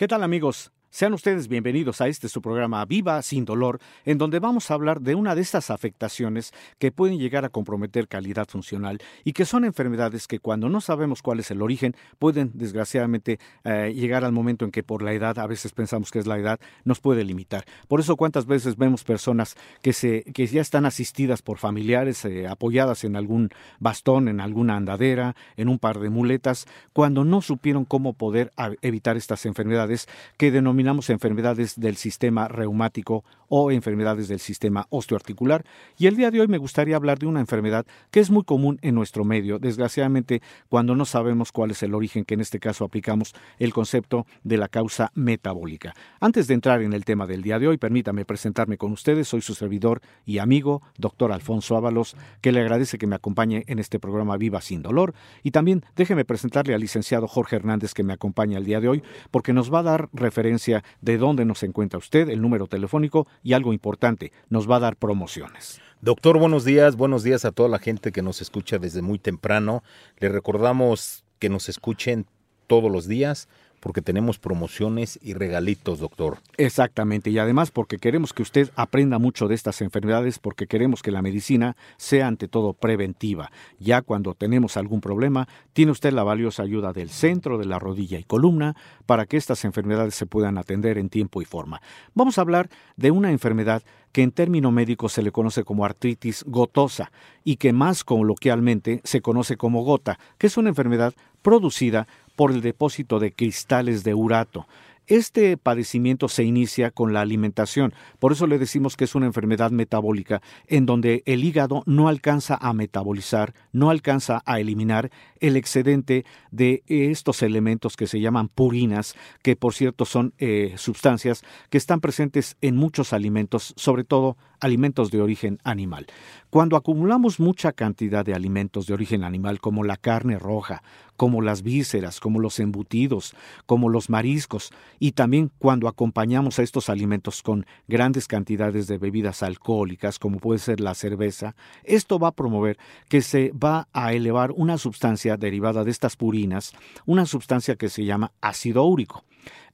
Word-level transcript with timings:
¿Qué 0.00 0.08
tal 0.08 0.22
amigos? 0.22 0.72
Sean 0.92 1.14
ustedes 1.14 1.46
bienvenidos 1.46 2.00
a 2.00 2.08
este 2.08 2.28
su 2.28 2.42
programa 2.42 2.84
Viva 2.84 3.22
sin 3.22 3.44
dolor, 3.44 3.78
en 4.04 4.18
donde 4.18 4.40
vamos 4.40 4.70
a 4.70 4.74
hablar 4.74 5.00
de 5.00 5.14
una 5.14 5.36
de 5.36 5.40
estas 5.40 5.70
afectaciones 5.70 6.52
que 6.80 6.90
pueden 6.90 7.16
llegar 7.16 7.44
a 7.44 7.48
comprometer 7.48 8.08
calidad 8.08 8.48
funcional 8.48 8.98
y 9.22 9.32
que 9.32 9.44
son 9.44 9.64
enfermedades 9.64 10.26
que 10.26 10.40
cuando 10.40 10.68
no 10.68 10.80
sabemos 10.80 11.22
cuál 11.22 11.38
es 11.38 11.52
el 11.52 11.62
origen 11.62 11.94
pueden 12.18 12.50
desgraciadamente 12.54 13.38
eh, 13.62 13.92
llegar 13.94 14.24
al 14.24 14.32
momento 14.32 14.64
en 14.64 14.72
que 14.72 14.82
por 14.82 15.02
la 15.02 15.12
edad, 15.12 15.38
a 15.38 15.46
veces 15.46 15.70
pensamos 15.70 16.10
que 16.10 16.18
es 16.18 16.26
la 16.26 16.38
edad, 16.38 16.58
nos 16.84 16.98
puede 16.98 17.22
limitar. 17.22 17.64
Por 17.86 18.00
eso 18.00 18.16
cuántas 18.16 18.46
veces 18.46 18.76
vemos 18.76 19.04
personas 19.04 19.54
que, 19.82 19.92
se, 19.92 20.24
que 20.24 20.48
ya 20.48 20.60
están 20.60 20.86
asistidas 20.86 21.40
por 21.40 21.58
familiares, 21.58 22.24
eh, 22.24 22.48
apoyadas 22.48 23.04
en 23.04 23.14
algún 23.14 23.50
bastón, 23.78 24.26
en 24.26 24.40
alguna 24.40 24.74
andadera, 24.74 25.36
en 25.56 25.68
un 25.68 25.78
par 25.78 26.00
de 26.00 26.10
muletas, 26.10 26.66
cuando 26.92 27.24
no 27.24 27.42
supieron 27.42 27.84
cómo 27.84 28.14
poder 28.14 28.50
evitar 28.82 29.16
estas 29.16 29.46
enfermedades 29.46 30.08
que 30.36 30.50
denominamos 30.50 30.79
enfermedades 31.10 31.78
del 31.78 31.96
sistema 31.96 32.48
reumático 32.48 33.24
o 33.48 33.70
enfermedades 33.70 34.28
del 34.28 34.38
sistema 34.38 34.86
osteoarticular. 34.90 35.64
Y 35.98 36.06
el 36.06 36.16
día 36.16 36.30
de 36.30 36.40
hoy 36.40 36.48
me 36.48 36.58
gustaría 36.58 36.96
hablar 36.96 37.18
de 37.18 37.26
una 37.26 37.40
enfermedad 37.40 37.84
que 38.10 38.20
es 38.20 38.30
muy 38.30 38.44
común 38.44 38.78
en 38.82 38.94
nuestro 38.94 39.24
medio. 39.24 39.58
Desgraciadamente, 39.58 40.40
cuando 40.68 40.94
no 40.94 41.04
sabemos 41.04 41.50
cuál 41.50 41.72
es 41.72 41.82
el 41.82 41.94
origen, 41.94 42.24
que 42.24 42.34
en 42.34 42.40
este 42.40 42.60
caso 42.60 42.84
aplicamos 42.84 43.34
el 43.58 43.72
concepto 43.72 44.26
de 44.44 44.56
la 44.56 44.68
causa 44.68 45.10
metabólica. 45.14 45.94
Antes 46.20 46.46
de 46.46 46.54
entrar 46.54 46.80
en 46.82 46.92
el 46.92 47.04
tema 47.04 47.26
del 47.26 47.42
día 47.42 47.58
de 47.58 47.66
hoy, 47.66 47.76
permítame 47.76 48.24
presentarme 48.24 48.78
con 48.78 48.92
ustedes. 48.92 49.28
Soy 49.28 49.40
su 49.40 49.54
servidor 49.54 50.00
y 50.24 50.38
amigo, 50.38 50.82
doctor 50.96 51.32
Alfonso 51.32 51.76
Ábalos, 51.76 52.16
que 52.40 52.52
le 52.52 52.60
agradece 52.60 52.98
que 52.98 53.06
me 53.06 53.16
acompañe 53.16 53.64
en 53.66 53.78
este 53.80 53.98
programa 53.98 54.36
Viva 54.36 54.60
sin 54.60 54.82
Dolor. 54.82 55.14
Y 55.42 55.50
también 55.50 55.84
déjeme 55.96 56.24
presentarle 56.24 56.74
al 56.74 56.80
licenciado 56.80 57.26
Jorge 57.26 57.56
Hernández, 57.56 57.94
que 57.94 58.04
me 58.04 58.12
acompaña 58.12 58.58
el 58.58 58.64
día 58.64 58.80
de 58.80 58.88
hoy, 58.88 59.02
porque 59.30 59.52
nos 59.52 59.72
va 59.72 59.80
a 59.80 59.84
dar 59.84 60.08
referencia 60.12 60.69
de 61.00 61.18
dónde 61.18 61.44
nos 61.44 61.62
encuentra 61.62 61.98
usted, 61.98 62.28
el 62.28 62.40
número 62.40 62.66
telefónico 62.66 63.26
y 63.42 63.52
algo 63.52 63.72
importante, 63.72 64.32
nos 64.48 64.70
va 64.70 64.76
a 64.76 64.80
dar 64.80 64.96
promociones. 64.96 65.80
Doctor, 66.00 66.38
buenos 66.38 66.64
días, 66.64 66.96
buenos 66.96 67.22
días 67.22 67.44
a 67.44 67.52
toda 67.52 67.68
la 67.68 67.78
gente 67.78 68.12
que 68.12 68.22
nos 68.22 68.40
escucha 68.40 68.78
desde 68.78 69.02
muy 69.02 69.18
temprano. 69.18 69.82
Le 70.18 70.28
recordamos 70.28 71.24
que 71.38 71.48
nos 71.48 71.68
escuchen 71.68 72.26
todos 72.66 72.90
los 72.90 73.06
días 73.06 73.48
porque 73.80 74.02
tenemos 74.02 74.38
promociones 74.38 75.18
y 75.22 75.34
regalitos, 75.34 75.98
doctor. 75.98 76.38
Exactamente, 76.56 77.30
y 77.30 77.38
además 77.38 77.70
porque 77.70 77.98
queremos 77.98 78.32
que 78.32 78.42
usted 78.42 78.70
aprenda 78.76 79.18
mucho 79.18 79.48
de 79.48 79.54
estas 79.54 79.80
enfermedades, 79.80 80.38
porque 80.38 80.66
queremos 80.66 81.02
que 81.02 81.10
la 81.10 81.22
medicina 81.22 81.76
sea 81.96 82.26
ante 82.26 82.46
todo 82.46 82.74
preventiva. 82.74 83.50
Ya 83.78 84.02
cuando 84.02 84.34
tenemos 84.34 84.76
algún 84.76 85.00
problema, 85.00 85.48
tiene 85.72 85.92
usted 85.92 86.12
la 86.12 86.22
valiosa 86.22 86.62
ayuda 86.62 86.92
del 86.92 87.10
centro, 87.10 87.58
de 87.58 87.64
la 87.64 87.78
rodilla 87.78 88.18
y 88.18 88.24
columna, 88.24 88.76
para 89.06 89.26
que 89.26 89.36
estas 89.36 89.64
enfermedades 89.64 90.14
se 90.14 90.26
puedan 90.26 90.58
atender 90.58 90.98
en 90.98 91.08
tiempo 91.08 91.42
y 91.42 91.44
forma. 91.44 91.80
Vamos 92.14 92.38
a 92.38 92.42
hablar 92.42 92.68
de 92.96 93.10
una 93.10 93.30
enfermedad 93.30 93.82
que 94.12 94.22
en 94.22 94.32
término 94.32 94.72
médico 94.72 95.08
se 95.08 95.22
le 95.22 95.32
conoce 95.32 95.64
como 95.64 95.84
artritis 95.84 96.44
gotosa 96.46 97.12
y 97.44 97.56
que 97.56 97.72
más 97.72 98.04
coloquialmente 98.04 99.00
se 99.04 99.20
conoce 99.20 99.56
como 99.56 99.82
gota, 99.82 100.18
que 100.38 100.48
es 100.48 100.56
una 100.56 100.68
enfermedad 100.68 101.14
producida 101.42 102.06
por 102.40 102.52
el 102.52 102.62
depósito 102.62 103.18
de 103.18 103.34
cristales 103.34 104.02
de 104.02 104.14
urato. 104.14 104.66
Este 105.06 105.58
padecimiento 105.58 106.26
se 106.26 106.42
inicia 106.42 106.90
con 106.90 107.12
la 107.12 107.20
alimentación, 107.20 107.92
por 108.18 108.32
eso 108.32 108.46
le 108.46 108.58
decimos 108.58 108.96
que 108.96 109.04
es 109.04 109.14
una 109.14 109.26
enfermedad 109.26 109.70
metabólica 109.72 110.40
en 110.66 110.86
donde 110.86 111.22
el 111.26 111.44
hígado 111.44 111.82
no 111.84 112.08
alcanza 112.08 112.56
a 112.58 112.72
metabolizar, 112.72 113.52
no 113.72 113.90
alcanza 113.90 114.40
a 114.46 114.58
eliminar 114.58 115.10
el 115.38 115.58
excedente 115.58 116.24
de 116.50 116.82
estos 116.86 117.42
elementos 117.42 117.94
que 117.94 118.06
se 118.06 118.20
llaman 118.20 118.48
purinas, 118.48 119.16
que 119.42 119.54
por 119.54 119.74
cierto 119.74 120.06
son 120.06 120.32
eh, 120.38 120.72
sustancias 120.78 121.42
que 121.68 121.76
están 121.76 122.00
presentes 122.00 122.56
en 122.62 122.74
muchos 122.74 123.12
alimentos, 123.12 123.74
sobre 123.76 124.04
todo 124.04 124.38
alimentos 124.60 125.10
de 125.10 125.20
origen 125.20 125.58
animal. 125.64 126.06
Cuando 126.50 126.76
acumulamos 126.76 127.40
mucha 127.40 127.72
cantidad 127.72 128.24
de 128.24 128.34
alimentos 128.34 128.86
de 128.86 128.94
origen 128.94 129.24
animal, 129.24 129.60
como 129.60 129.84
la 129.84 129.96
carne 129.96 130.38
roja, 130.38 130.82
como 131.16 131.42
las 131.42 131.62
vísceras, 131.62 132.18
como 132.18 132.40
los 132.40 132.60
embutidos, 132.60 133.34
como 133.66 133.88
los 133.88 134.08
mariscos, 134.08 134.72
y 134.98 135.12
también 135.12 135.50
cuando 135.58 135.86
acompañamos 135.86 136.58
a 136.58 136.62
estos 136.62 136.88
alimentos 136.88 137.42
con 137.42 137.66
grandes 137.88 138.26
cantidades 138.26 138.86
de 138.86 138.98
bebidas 138.98 139.42
alcohólicas, 139.42 140.18
como 140.18 140.38
puede 140.38 140.58
ser 140.58 140.80
la 140.80 140.94
cerveza, 140.94 141.54
esto 141.84 142.18
va 142.18 142.28
a 142.28 142.32
promover 142.32 142.78
que 143.08 143.22
se 143.22 143.52
va 143.52 143.88
a 143.92 144.12
elevar 144.12 144.50
una 144.52 144.78
sustancia 144.78 145.36
derivada 145.36 145.84
de 145.84 145.90
estas 145.90 146.16
purinas, 146.16 146.72
una 147.06 147.26
sustancia 147.26 147.76
que 147.76 147.88
se 147.88 148.04
llama 148.04 148.32
ácido 148.40 148.84
úrico. 148.84 149.24